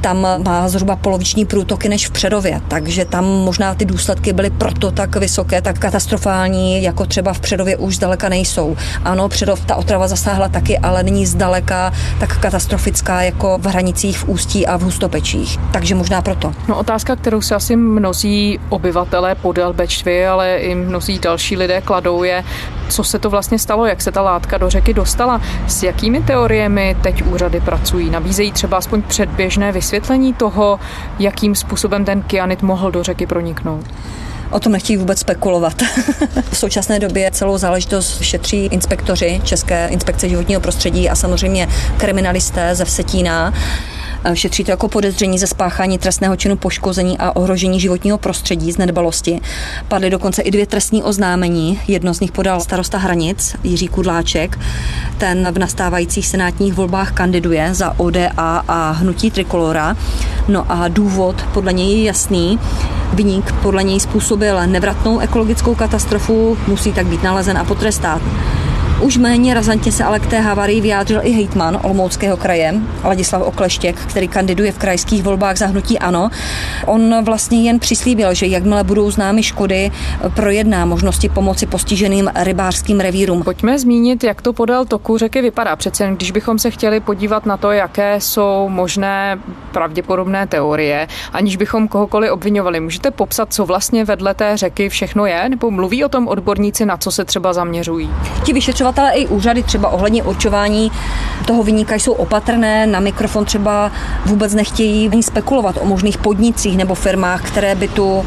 tam 0.00 0.26
má 0.44 0.68
zhruba 0.68 0.96
poloviční 0.96 1.46
průtoky 1.46 1.88
než 1.88 2.08
Přerově, 2.12 2.60
takže 2.68 3.04
tam 3.04 3.24
možná 3.24 3.74
ty 3.74 3.84
důsledky 3.84 4.32
byly 4.32 4.50
proto 4.50 4.90
tak 4.90 5.16
vysoké, 5.16 5.62
tak 5.62 5.78
katastrofální, 5.78 6.82
jako 6.82 7.06
třeba 7.06 7.32
v 7.32 7.40
Přerově 7.40 7.76
už 7.76 7.96
zdaleka 7.96 8.28
nejsou. 8.28 8.76
Ano, 9.04 9.28
Přerov 9.28 9.64
ta 9.64 9.76
otrava 9.76 10.08
zasáhla 10.08 10.48
taky, 10.48 10.78
ale 10.78 11.02
není 11.02 11.26
zdaleka 11.26 11.92
tak 12.20 12.38
katastrofická 12.38 13.22
jako 13.22 13.58
v 13.58 13.66
hranicích 13.66 14.18
v 14.18 14.28
Ústí 14.28 14.66
a 14.66 14.76
v 14.76 14.82
Hustopečích. 14.82 15.58
Takže 15.72 15.94
možná 15.94 16.22
proto. 16.22 16.54
No 16.68 16.78
otázka, 16.78 17.16
kterou 17.16 17.40
se 17.40 17.54
asi 17.54 17.76
mnozí 17.76 18.60
obyvatelé 18.68 19.34
podél 19.34 19.72
Bečvy, 19.72 20.26
ale 20.26 20.56
i 20.56 20.74
mnozí 20.74 21.18
další 21.18 21.56
lidé 21.56 21.80
kladou, 21.80 22.22
je, 22.22 22.44
co 22.88 23.04
se 23.04 23.18
to 23.18 23.30
vlastně 23.30 23.58
stalo, 23.58 23.86
jak 23.86 24.02
se 24.02 24.12
ta 24.12 24.22
látka 24.22 24.58
do 24.58 24.70
řeky 24.70 24.94
dostala, 24.94 25.40
s 25.66 25.82
jakými 25.82 26.22
teoriemi 26.22 26.96
teď 27.02 27.22
úřady 27.22 27.60
pracují. 27.60 28.10
Nabízejí 28.10 28.52
třeba 28.52 28.76
aspoň 28.76 29.02
předběžné 29.02 29.72
vysvětlení 29.72 30.34
toho, 30.34 30.80
jakým 31.18 31.54
způsobem 31.54 32.01
ten 32.04 32.22
kyanit 32.22 32.62
mohl 32.62 32.90
do 32.90 33.02
řeky 33.02 33.26
proniknout. 33.26 33.84
O 34.50 34.60
tom 34.60 34.72
nechtějí 34.72 34.96
vůbec 34.96 35.18
spekulovat. 35.18 35.82
v 36.50 36.56
současné 36.56 36.98
době 36.98 37.30
celou 37.30 37.58
záležitost 37.58 38.22
šetří 38.22 38.64
inspektoři 38.66 39.40
České 39.44 39.88
inspekce 39.88 40.28
životního 40.28 40.60
prostředí 40.60 41.10
a 41.10 41.14
samozřejmě 41.14 41.68
kriminalisté 41.96 42.74
ze 42.74 42.84
Vsetína. 42.84 43.52
Šetří 44.34 44.64
to 44.64 44.70
jako 44.70 44.88
podezření 44.88 45.38
ze 45.38 45.46
spáchání 45.46 45.98
trestného 45.98 46.36
činu 46.36 46.56
poškození 46.56 47.18
a 47.18 47.36
ohrožení 47.36 47.80
životního 47.80 48.18
prostředí 48.18 48.72
z 48.72 48.78
nedbalosti. 48.78 49.40
Padly 49.88 50.10
dokonce 50.10 50.42
i 50.42 50.50
dvě 50.50 50.66
trestní 50.66 51.02
oznámení. 51.02 51.80
Jedno 51.88 52.14
z 52.14 52.20
nich 52.20 52.32
podal 52.32 52.60
starosta 52.60 52.98
Hranic 52.98 53.56
Jiří 53.62 53.88
Kudláček. 53.88 54.58
Ten 55.18 55.52
v 55.52 55.58
nastávajících 55.58 56.26
senátních 56.26 56.74
volbách 56.74 57.12
kandiduje 57.12 57.74
za 57.74 58.00
ODA 58.00 58.64
a 58.68 58.90
hnutí 58.90 59.30
Trikolora. 59.30 59.96
No 60.48 60.72
a 60.72 60.88
důvod 60.88 61.42
podle 61.54 61.72
něj 61.72 61.98
je 61.98 62.04
jasný. 62.04 62.58
Vyník 63.12 63.52
podle 63.52 63.82
něj 63.82 64.00
způsobil 64.00 64.66
nevratnou 64.66 65.18
ekologickou 65.18 65.74
katastrofu, 65.74 66.58
musí 66.66 66.92
tak 66.92 67.06
být 67.06 67.22
nalezen 67.22 67.58
a 67.58 67.64
potrestát. 67.64 68.22
Už 69.02 69.16
méně 69.16 69.54
razantně 69.54 69.92
se 69.92 70.04
ale 70.04 70.20
k 70.20 70.26
té 70.26 70.40
havarii 70.40 70.80
vyjádřil 70.80 71.20
i 71.22 71.30
hejtman 71.30 71.78
Olomouckého 71.82 72.36
kraje, 72.36 72.74
Ladislav 73.04 73.42
Okleštěk, 73.42 73.96
který 73.96 74.28
kandiduje 74.28 74.72
v 74.72 74.78
krajských 74.78 75.22
volbách 75.22 75.56
za 75.56 75.66
hnutí 75.66 75.98
ANO. 75.98 76.30
On 76.86 77.24
vlastně 77.24 77.62
jen 77.62 77.78
přislíbil, 77.78 78.34
že 78.34 78.46
jakmile 78.46 78.84
budou 78.84 79.10
známy 79.10 79.42
škody, 79.42 79.90
projedná 80.34 80.84
možnosti 80.84 81.28
pomoci 81.28 81.66
postiženým 81.66 82.30
rybářským 82.34 83.00
revírům. 83.00 83.42
Pojďme 83.42 83.78
zmínit, 83.78 84.24
jak 84.24 84.42
to 84.42 84.52
podél 84.52 84.84
toku 84.84 85.18
řeky 85.18 85.42
vypadá. 85.42 85.76
Přece 85.76 86.10
když 86.16 86.30
bychom 86.30 86.58
se 86.58 86.70
chtěli 86.70 87.00
podívat 87.00 87.46
na 87.46 87.56
to, 87.56 87.70
jaké 87.70 88.20
jsou 88.20 88.68
možné 88.68 89.38
pravděpodobné 89.72 90.46
teorie, 90.46 91.08
aniž 91.32 91.56
bychom 91.56 91.88
kohokoliv 91.88 92.32
obvinovali, 92.32 92.80
můžete 92.80 93.10
popsat, 93.10 93.54
co 93.54 93.66
vlastně 93.66 94.04
vedle 94.04 94.34
té 94.34 94.56
řeky 94.56 94.88
všechno 94.88 95.26
je, 95.26 95.48
nebo 95.48 95.70
mluví 95.70 96.04
o 96.04 96.08
tom 96.08 96.28
odborníci, 96.28 96.86
na 96.86 96.96
co 96.96 97.10
se 97.10 97.24
třeba 97.24 97.52
zaměřují? 97.52 98.10
Ti 98.44 98.52
vyšetřovatelé 98.92 99.12
i 99.12 99.26
úřady 99.26 99.62
třeba 99.62 99.88
ohledně 99.88 100.22
určování 100.22 100.92
toho 101.46 101.62
vyníka 101.62 101.94
jsou 101.94 102.12
opatrné, 102.12 102.86
na 102.86 103.00
mikrofon 103.00 103.44
třeba 103.44 103.92
vůbec 104.26 104.54
nechtějí 104.54 105.08
ani 105.08 105.22
spekulovat 105.22 105.78
o 105.80 105.84
možných 105.84 106.18
podnicích 106.18 106.76
nebo 106.76 106.94
firmách, 106.94 107.42
které 107.42 107.74
by 107.74 107.88
tu 107.88 108.24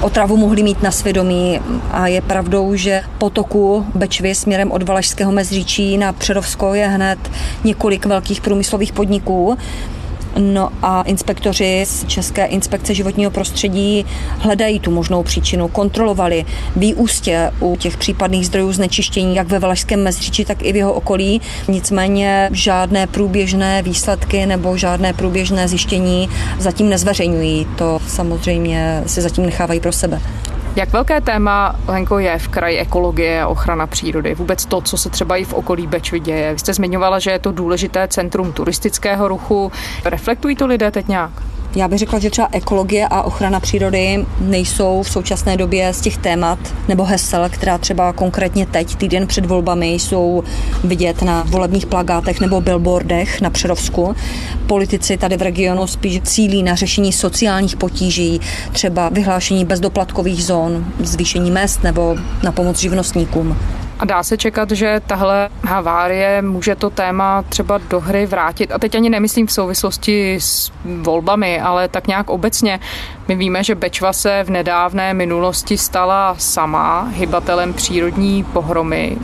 otravu 0.00 0.36
mohli 0.36 0.62
mít 0.62 0.82
na 0.82 0.90
svědomí 0.90 1.60
a 1.90 2.06
je 2.06 2.20
pravdou, 2.20 2.74
že 2.74 3.02
potoku 3.18 3.86
Bečvy 3.94 4.34
směrem 4.34 4.72
od 4.72 4.82
Valašského 4.82 5.32
mezříčí 5.32 5.98
na 5.98 6.12
Přerovsko 6.12 6.74
je 6.74 6.86
hned 6.86 7.18
několik 7.64 8.06
velkých 8.06 8.40
průmyslových 8.40 8.92
podniků. 8.92 9.58
No 10.38 10.70
a 10.82 11.02
inspektoři 11.02 11.84
z 11.88 12.04
České 12.04 12.44
inspekce 12.44 12.94
životního 12.94 13.30
prostředí 13.30 14.06
hledají 14.38 14.80
tu 14.80 14.90
možnou 14.90 15.22
příčinu, 15.22 15.68
kontrolovali 15.68 16.44
výústě 16.76 17.50
u 17.60 17.76
těch 17.76 17.96
případných 17.96 18.46
zdrojů 18.46 18.72
znečištění, 18.72 19.36
jak 19.36 19.48
ve 19.48 19.58
Valašském 19.58 20.02
mezříči, 20.02 20.44
tak 20.44 20.62
i 20.62 20.72
v 20.72 20.76
jeho 20.76 20.92
okolí. 20.92 21.40
Nicméně 21.68 22.48
žádné 22.52 23.06
průběžné 23.06 23.82
výsledky 23.82 24.46
nebo 24.46 24.76
žádné 24.76 25.12
průběžné 25.12 25.68
zjištění 25.68 26.28
zatím 26.58 26.88
nezveřejňují. 26.88 27.66
To 27.78 27.98
samozřejmě 28.08 29.02
si 29.06 29.20
zatím 29.20 29.46
nechávají 29.46 29.80
pro 29.80 29.92
sebe. 29.92 30.20
Jak 30.76 30.92
velké 30.92 31.20
téma, 31.20 31.76
Lenko, 31.88 32.18
je 32.18 32.38
v 32.38 32.48
kraji 32.48 32.78
ekologie 32.78 33.42
a 33.42 33.48
ochrana 33.48 33.86
přírody? 33.86 34.34
Vůbec 34.34 34.66
to, 34.66 34.80
co 34.80 34.96
se 34.96 35.10
třeba 35.10 35.36
i 35.36 35.44
v 35.44 35.52
okolí 35.52 35.86
Bečvy 35.86 36.20
děje. 36.20 36.52
Vy 36.52 36.58
jste 36.58 36.74
zmiňovala, 36.74 37.18
že 37.18 37.30
je 37.30 37.38
to 37.38 37.52
důležité 37.52 38.08
centrum 38.08 38.52
turistického 38.52 39.28
ruchu. 39.28 39.72
Reflektují 40.04 40.56
to 40.56 40.66
lidé 40.66 40.90
teď 40.90 41.08
nějak? 41.08 41.32
Já 41.76 41.88
bych 41.88 41.98
řekla, 41.98 42.18
že 42.18 42.30
třeba 42.30 42.48
ekologie 42.52 43.08
a 43.10 43.22
ochrana 43.22 43.60
přírody 43.60 44.26
nejsou 44.40 45.02
v 45.02 45.10
současné 45.10 45.56
době 45.56 45.92
z 45.92 46.00
těch 46.00 46.16
témat 46.16 46.58
nebo 46.88 47.04
hesel, 47.04 47.48
která 47.48 47.78
třeba 47.78 48.12
konkrétně 48.12 48.66
teď, 48.66 48.96
týden 48.96 49.26
před 49.26 49.46
volbami, 49.46 49.86
jsou 49.92 50.44
vidět 50.84 51.22
na 51.22 51.42
volebních 51.46 51.86
plagátech 51.86 52.40
nebo 52.40 52.60
billboardech 52.60 53.40
na 53.40 53.50
Přerovsku. 53.50 54.16
Politici 54.66 55.16
tady 55.16 55.36
v 55.36 55.42
regionu 55.42 55.86
spíš 55.86 56.20
cílí 56.20 56.62
na 56.62 56.74
řešení 56.74 57.12
sociálních 57.12 57.76
potíží, 57.76 58.40
třeba 58.72 59.08
vyhlášení 59.08 59.64
bezdoplatkových 59.64 60.44
zón, 60.44 60.86
zvýšení 61.00 61.50
mest 61.50 61.82
nebo 61.82 62.16
na 62.42 62.52
pomoc 62.52 62.80
živnostníkům. 62.80 63.56
A 63.98 64.04
dá 64.04 64.22
se 64.22 64.36
čekat, 64.36 64.70
že 64.70 65.00
tahle 65.06 65.48
havárie 65.64 66.42
může 66.42 66.74
to 66.74 66.90
téma 66.90 67.42
třeba 67.42 67.78
do 67.78 68.00
hry 68.00 68.26
vrátit. 68.26 68.72
A 68.72 68.78
teď 68.78 68.94
ani 68.94 69.10
nemyslím 69.10 69.46
v 69.46 69.52
souvislosti 69.52 70.36
s 70.40 70.72
volbami, 70.84 71.60
ale 71.60 71.88
tak 71.88 72.06
nějak 72.06 72.30
obecně. 72.30 72.80
My 73.28 73.34
víme, 73.34 73.64
že 73.64 73.74
Bečva 73.74 74.12
se 74.12 74.44
v 74.44 74.50
nedávné 74.50 75.14
minulosti 75.14 75.78
stala 75.78 76.34
sama 76.38 77.02
hybatelem 77.02 77.74
přírodní 77.74 78.44
pohromy. 78.44 79.16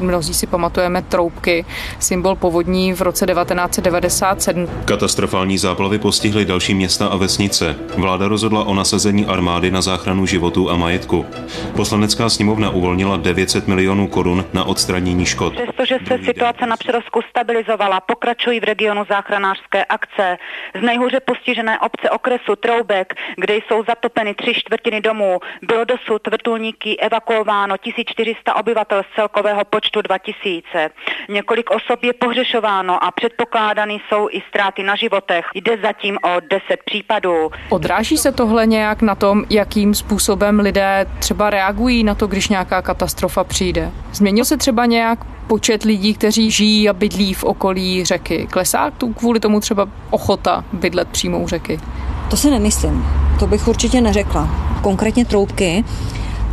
Mnozí 0.00 0.34
si 0.34 0.46
pamatujeme 0.46 1.02
troubky, 1.02 1.64
symbol 1.98 2.36
povodní 2.36 2.92
v 2.92 3.00
roce 3.00 3.26
1997. 3.26 4.68
Katastrofální 4.84 5.58
záplavy 5.58 5.98
postihly 5.98 6.44
další 6.44 6.74
města 6.74 7.06
a 7.06 7.16
vesnice. 7.16 7.76
Vláda 7.96 8.28
rozhodla 8.28 8.64
o 8.64 8.74
nasazení 8.74 9.26
armády 9.26 9.70
na 9.70 9.82
záchranu 9.82 10.26
životů 10.26 10.70
a 10.70 10.76
majetku. 10.76 11.26
Poslanecká 11.76 12.28
sněmovna 12.28 12.70
uvolnila 12.70 13.16
900 13.16 13.68
milionů 13.68 14.06
korun 14.08 14.44
na 14.52 14.64
odstranění 14.64 15.24
škod. 15.24 15.52
Přestože 15.52 15.98
se 16.08 16.18
situace 16.24 16.66
na 16.66 16.76
Přerovsku 16.76 17.20
stabilizovala, 17.30 18.00
pokračují 18.00 18.60
v 18.60 18.64
regionu 18.64 19.04
záchranářské 19.08 19.84
akce. 19.84 20.38
Z 20.80 20.82
nejhůře 20.82 21.20
postižené 21.20 21.78
obce 21.80 22.10
okresu 22.10 22.56
Troubek, 22.56 23.14
kde 23.36 23.54
jsou 23.54 23.84
zatopeny 23.88 24.34
tři 24.34 24.54
čtvrtiny 24.54 25.00
domů, 25.00 25.38
bylo 25.62 25.84
dosud 25.84 26.28
vrtulníky 26.28 26.96
evakuováno 27.00 27.76
1400 27.76 28.54
obyvatel 28.54 29.02
z 29.02 29.14
celkového 29.14 29.64
počtu 29.64 29.85
počtu 29.86 30.02
2000. 30.02 30.90
Několik 31.28 31.70
osob 31.70 32.04
je 32.04 32.12
pohřešováno 32.12 33.04
a 33.04 33.10
předpokládány 33.10 33.98
jsou 34.08 34.28
i 34.30 34.42
ztráty 34.48 34.82
na 34.82 34.96
životech. 34.96 35.44
Jde 35.54 35.78
zatím 35.82 36.18
o 36.24 36.40
10 36.50 36.62
případů. 36.84 37.50
Odráží 37.68 38.16
se 38.16 38.32
tohle 38.32 38.66
nějak 38.66 39.02
na 39.02 39.14
tom, 39.14 39.44
jakým 39.50 39.94
způsobem 39.94 40.60
lidé 40.60 41.06
třeba 41.18 41.50
reagují 41.50 42.04
na 42.04 42.14
to, 42.14 42.26
když 42.26 42.48
nějaká 42.48 42.82
katastrofa 42.82 43.44
přijde? 43.44 43.90
Změnil 44.12 44.44
se 44.44 44.56
třeba 44.56 44.86
nějak 44.86 45.18
počet 45.46 45.82
lidí, 45.82 46.14
kteří 46.14 46.50
žijí 46.50 46.88
a 46.88 46.92
bydlí 46.92 47.34
v 47.34 47.44
okolí 47.44 48.04
řeky? 48.04 48.46
Klesá 48.50 48.90
tu 48.90 49.12
kvůli 49.12 49.40
tomu 49.40 49.60
třeba 49.60 49.88
ochota 50.10 50.64
bydlet 50.72 51.08
přímo 51.08 51.38
u 51.38 51.48
řeky? 51.48 51.80
To 52.30 52.36
si 52.36 52.50
nemyslím. 52.50 53.04
To 53.38 53.46
bych 53.46 53.68
určitě 53.68 54.00
neřekla. 54.00 54.48
Konkrétně 54.82 55.24
troubky 55.24 55.84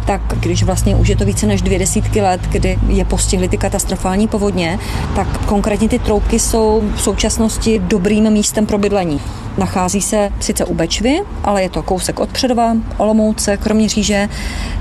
tak 0.06 0.22
když 0.40 0.64
vlastně 0.64 0.96
už 0.96 1.08
je 1.08 1.16
to 1.16 1.26
více 1.26 1.46
než 1.46 1.62
dvě 1.62 1.80
desítky 1.80 2.22
let, 2.22 2.42
kdy 2.42 2.80
je 2.88 3.06
postihly 3.06 3.50
ty 3.50 3.58
katastrofální 3.58 4.28
povodně, 4.28 4.80
tak 5.16 5.46
konkrétně 5.46 5.90
ty 5.90 6.00
troubky 6.00 6.40
jsou 6.40 6.84
v 6.96 7.02
současnosti 7.02 7.80
dobrým 7.80 8.30
místem 8.30 8.66
pro 8.66 8.78
bydlení. 8.78 9.22
Nachází 9.58 10.02
se 10.02 10.32
sice 10.40 10.66
u 10.66 10.74
Bečvy, 10.74 11.22
ale 11.44 11.62
je 11.62 11.70
to 11.70 11.84
kousek 11.84 12.20
od 12.20 12.30
Předova, 12.30 12.76
Olomouce, 12.98 13.58
Kroměříže, 13.58 14.30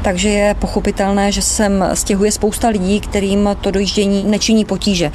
takže 0.02 0.28
je 0.28 0.54
pochopitelné, 0.54 1.32
že 1.32 1.42
sem 1.42 1.85
stěhuje 1.94 2.32
spousta 2.32 2.68
lidí, 2.68 3.00
kterým 3.00 3.48
to 3.61 3.70
dojíždění 3.70 4.24
nečiní 4.24 4.64
potíže. 4.64 5.12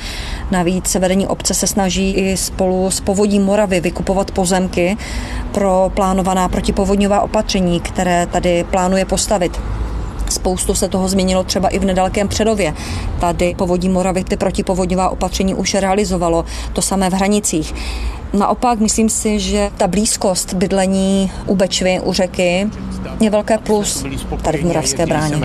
Navíc 0.51 0.95
vedení 0.95 1.27
obce 1.27 1.53
se 1.53 1.67
snaží 1.67 2.11
i 2.11 2.37
spolu 2.37 2.91
s 2.91 2.99
povodí 2.99 3.39
Moravy 3.39 3.79
vykupovat 3.79 4.31
pozemky 4.31 4.97
pro 5.51 5.91
plánovaná 5.93 6.49
protipovodňová 6.49 7.21
opatření, 7.21 7.79
které 7.79 8.25
tady 8.25 8.63
plánuje 8.63 9.05
postavit. 9.05 9.59
Spoustu 10.47 10.75
se 10.75 10.89
toho 10.89 11.07
změnilo 11.07 11.43
třeba 11.43 11.69
i 11.69 11.79
v 11.79 11.85
nedalekém 11.85 12.27
Předově. 12.27 12.73
Tady 13.19 13.55
povodí 13.57 13.89
Moravy 13.89 14.23
ty 14.23 14.37
protipovodňová 14.37 15.09
opatření 15.09 15.53
už 15.53 15.73
realizovalo, 15.73 16.45
to 16.73 16.81
samé 16.81 17.09
v 17.09 17.13
Hranicích. 17.13 17.73
Naopak 18.33 18.79
myslím 18.79 19.09
si, 19.09 19.39
že 19.39 19.69
ta 19.77 19.87
blízkost 19.87 20.53
bydlení 20.53 21.31
u 21.45 21.55
Bečvy, 21.55 21.99
u 22.03 22.13
řeky, 22.13 22.69
je 23.19 23.29
velké 23.29 23.57
plus 23.57 24.05
tady 24.41 24.57
v 24.57 24.65
Moravské 24.65 25.05
bráně. 25.05 25.35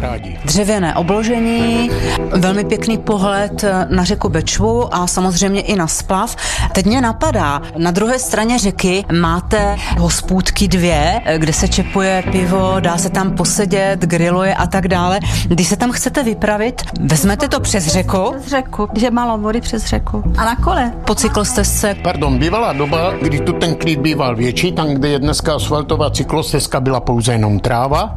Dřevěné 0.44 0.94
obložení, 0.94 1.90
velmi 2.30 2.64
pěkný 2.64 2.98
pohled 2.98 3.64
na 3.88 4.04
řeku 4.04 4.28
Bečvu 4.28 4.94
a 4.94 5.06
samozřejmě 5.06 5.60
i 5.60 5.76
na 5.76 5.86
splav. 5.86 6.36
Teď 6.72 6.86
mě 6.86 7.00
napadá, 7.00 7.62
na 7.76 7.90
druhé 7.90 8.18
straně 8.18 8.58
řeky 8.58 9.04
máte 9.20 9.76
hospůdky 9.98 10.68
dvě, 10.68 11.20
kde 11.36 11.52
se 11.52 11.68
čepuje 11.68 12.24
pivo, 12.32 12.76
dá 12.80 12.98
se 12.98 13.10
tam 13.10 13.36
posedět, 13.36 14.00
griluje 14.00 14.54
a 14.54 14.66
tak 14.66 14.88
dále. 14.88 15.20
Když 15.48 15.68
se 15.68 15.76
tam 15.76 15.92
chcete 15.92 16.22
vypravit, 16.22 16.82
vezmete 17.00 17.48
to 17.48 17.60
přes 17.60 17.86
řeku? 17.86 18.34
Přes 18.40 18.50
řeku, 18.50 18.88
že 18.96 19.10
malo 19.10 19.38
vody 19.38 19.60
přes 19.60 19.84
řeku. 19.86 20.22
A 20.38 20.44
na 20.44 20.56
kole. 20.56 20.92
Po 21.06 21.14
cyklostezce. 21.14 21.96
Pardon, 22.02 22.38
doba, 22.72 23.14
kdy 23.22 23.40
tu 23.40 23.52
ten 23.52 23.74
klid 23.74 24.00
býval 24.00 24.36
větší, 24.36 24.72
tam, 24.72 24.88
kde 24.94 25.08
je 25.08 25.18
dneska 25.18 25.54
asfaltová 25.54 26.10
cyklostezka, 26.10 26.80
byla 26.80 27.00
pouze 27.00 27.32
jenom 27.32 27.60
tráva. 27.60 28.16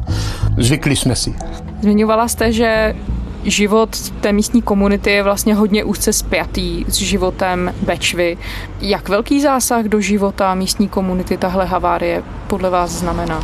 Zvykli 0.58 0.96
jsme 0.96 1.16
si. 1.16 1.34
Zmiňovala 1.82 2.28
jste, 2.28 2.52
že 2.52 2.94
život 3.44 4.10
té 4.10 4.32
místní 4.32 4.62
komunity 4.62 5.10
je 5.10 5.22
vlastně 5.22 5.54
hodně 5.54 5.84
úzce 5.84 6.12
spjatý 6.12 6.84
s 6.88 6.94
životem 6.94 7.74
Bečvy. 7.82 8.38
Jak 8.80 9.08
velký 9.08 9.40
zásah 9.40 9.84
do 9.84 10.00
života 10.00 10.54
místní 10.54 10.88
komunity 10.88 11.36
tahle 11.36 11.64
havárie 11.64 12.22
podle 12.46 12.70
vás 12.70 12.90
znamená? 12.90 13.40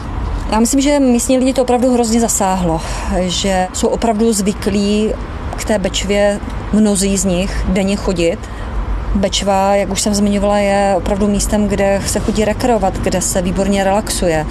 Já 0.53 0.61
myslím, 0.61 0.81
že 0.81 1.01
místní 1.01 1.39
lidi 1.39 1.53
to 1.53 1.63
opravdu 1.63 1.95
hrozně 1.95 2.21
zasáhlo, 2.21 2.81
že 3.21 3.69
jsou 3.73 3.89
opravdu 3.89 4.33
zvyklí 4.33 5.11
k 5.57 5.65
té 5.65 5.79
Bečvě 5.79 6.41
mnozí 6.73 7.17
z 7.17 7.25
nich 7.25 7.65
denně 7.69 7.97
chodit 7.97 8.39
Bečva, 9.15 9.77
jak 9.77 9.91
už 9.91 10.01
jsem 10.01 10.15
zmiňovala, 10.15 10.59
je 10.59 10.95
opravdu 10.97 11.29
místem, 11.29 11.69
kde 11.69 12.03
se 12.07 12.21
chodí 12.21 12.45
rekreovat, 12.45 12.99
kde 12.99 13.21
se 13.21 13.43
výborně 13.43 13.85
relaxuje. 13.85 14.47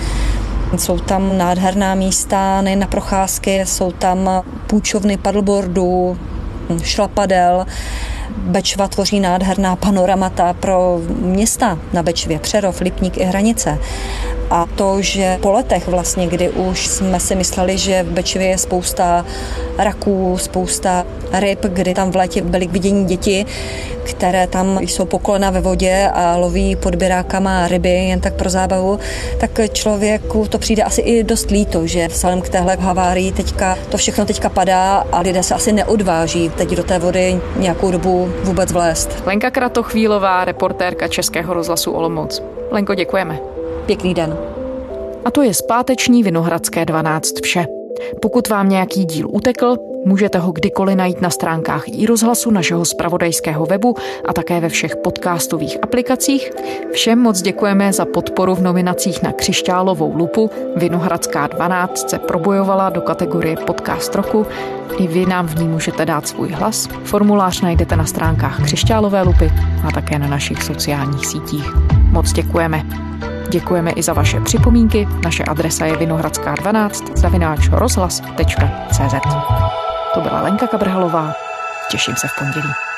Jsou 0.78 1.00
tam 1.00 1.38
nádherná 1.38 1.96
místa, 1.96 2.62
nejen 2.62 2.80
na 2.80 2.88
procházky, 2.88 3.60
jsou 3.66 3.92
tam 3.92 4.44
půjčovny 4.68 5.18
paddleboardů, 5.18 6.18
šlapadel. 6.84 7.66
Bečva 8.38 8.88
tvoří 8.88 9.20
nádherná 9.20 9.76
panoramata 9.76 10.54
pro 10.54 11.00
města 11.20 11.78
na 11.94 12.04
Bečvě, 12.04 12.40
Přerov, 12.40 12.82
Lipník 12.82 13.18
i 13.18 13.24
Hranice. 13.24 13.78
A 14.50 14.66
to, 14.76 15.02
že 15.02 15.38
po 15.42 15.52
letech 15.52 15.88
vlastně, 15.88 16.28
kdy 16.28 16.50
už 16.50 16.88
jsme 16.88 17.20
si 17.20 17.36
mysleli, 17.36 17.78
že 17.78 18.04
v 18.04 18.12
Bečvě 18.12 18.48
je 18.48 18.58
spousta 18.58 19.26
raků, 19.78 20.38
spousta 20.38 21.06
ryb, 21.34 21.66
kdy 21.66 21.94
tam 21.94 22.12
v 22.12 22.16
létě 22.16 22.42
byly 22.42 22.68
k 22.68 22.72
vidění 22.72 23.06
děti, 23.06 23.46
které 24.04 24.48
tam 24.48 24.80
jsou 24.80 25.06
pokolena 25.06 25.50
ve 25.50 25.62
vodě 25.62 26.10
a 26.14 26.38
loví 26.38 26.76
podběrákama 26.76 27.68
ryby 27.68 27.90
jen 27.90 28.20
tak 28.20 28.34
pro 28.34 28.50
zábavu, 28.50 29.00
tak 29.38 29.52
člověku 29.74 30.48
to 30.48 30.60
přijde 30.60 30.84
asi 30.84 31.02
i 31.02 31.24
dost 31.24 31.52
líto, 31.52 31.88
že 31.88 32.08
vzhledem 32.08 32.42
k 32.42 32.50
téhle 32.50 32.76
havárii 32.76 33.32
teďka 33.32 33.78
to 33.90 33.98
všechno 33.98 34.26
teďka 34.26 34.50
padá 34.50 35.06
a 35.12 35.20
lidé 35.22 35.44
se 35.44 35.56
asi 35.56 35.72
neodváží 35.72 36.50
teď 36.50 36.70
do 36.70 36.84
té 36.84 37.00
vody 37.00 37.40
nějakou 37.58 37.92
dobu 37.92 38.21
vůbec 38.44 38.72
vlézt. 38.72 39.24
Lenka 39.26 39.52
Kratochvílová, 39.52 40.46
reportérka 40.46 41.08
Českého 41.08 41.54
rozhlasu 41.54 41.92
Olomouc. 41.92 42.44
Lenko, 42.72 42.96
děkujeme. 42.96 43.40
Pěkný 43.86 44.14
den. 44.14 44.38
A 45.26 45.32
to 45.32 45.42
je 45.42 45.54
zpáteční 45.54 46.24
Vinohradské 46.24 46.86
12 46.86 47.42
vše. 47.44 47.66
Pokud 48.22 48.50
vám 48.50 48.70
nějaký 48.70 49.06
díl 49.06 49.28
utekl, 49.32 49.76
můžete 50.06 50.40
ho 50.40 50.52
kdykoliv 50.52 50.98
najít 50.98 51.22
na 51.22 51.30
stránkách 51.30 51.84
i 51.88 52.06
rozhlasu 52.06 52.52
našeho 52.52 52.86
spravodajského 52.86 53.66
webu 53.66 53.96
a 54.26 54.34
také 54.34 54.60
ve 54.60 54.70
všech 54.70 54.96
podcastových 54.96 55.78
aplikacích. 55.84 56.52
Všem 56.92 57.20
moc 57.20 57.42
děkujeme 57.42 57.94
za 57.94 58.06
podporu 58.06 58.56
v 58.56 58.62
nominacích 58.62 59.24
na 59.24 59.32
Křišťálovou 59.32 60.16
lupu. 60.16 60.50
Vinohradská 60.76 61.48
12 61.48 62.10
se 62.10 62.20
probojovala 62.20 62.90
do 62.90 63.02
kategorie 63.02 63.56
Podcast 63.56 64.16
roku. 64.16 64.46
I 64.98 65.08
vy 65.08 65.26
nám 65.26 65.48
v 65.48 65.60
ní 65.60 65.68
můžete 65.68 66.06
dát 66.06 66.28
svůj 66.28 66.50
hlas. 66.50 66.88
Formulář 67.04 67.62
najdete 67.62 67.96
na 67.96 68.06
stránkách 68.06 68.64
Křišťálové 68.64 69.22
lupy 69.22 69.52
a 69.88 69.92
také 69.92 70.20
na 70.20 70.28
našich 70.28 70.64
sociálních 70.64 71.26
sítích. 71.26 71.66
Moc 72.12 72.34
děkujeme. 72.34 72.84
Děkujeme 73.50 73.92
i 73.92 74.04
za 74.04 74.14
vaše 74.14 74.40
připomínky. 74.40 75.08
Naše 75.24 75.44
adresa 75.44 75.86
je 75.86 75.94
vinohradská12 75.94 77.18
zavináč 77.18 77.70
rozhlas.cz 77.72 79.16
To 80.14 80.22
byla 80.22 80.42
Lenka 80.42 80.68
Kabrhalová. 80.68 81.34
Těším 81.92 82.16
se 82.16 82.28
v 82.28 82.32
pondělí. 82.40 82.91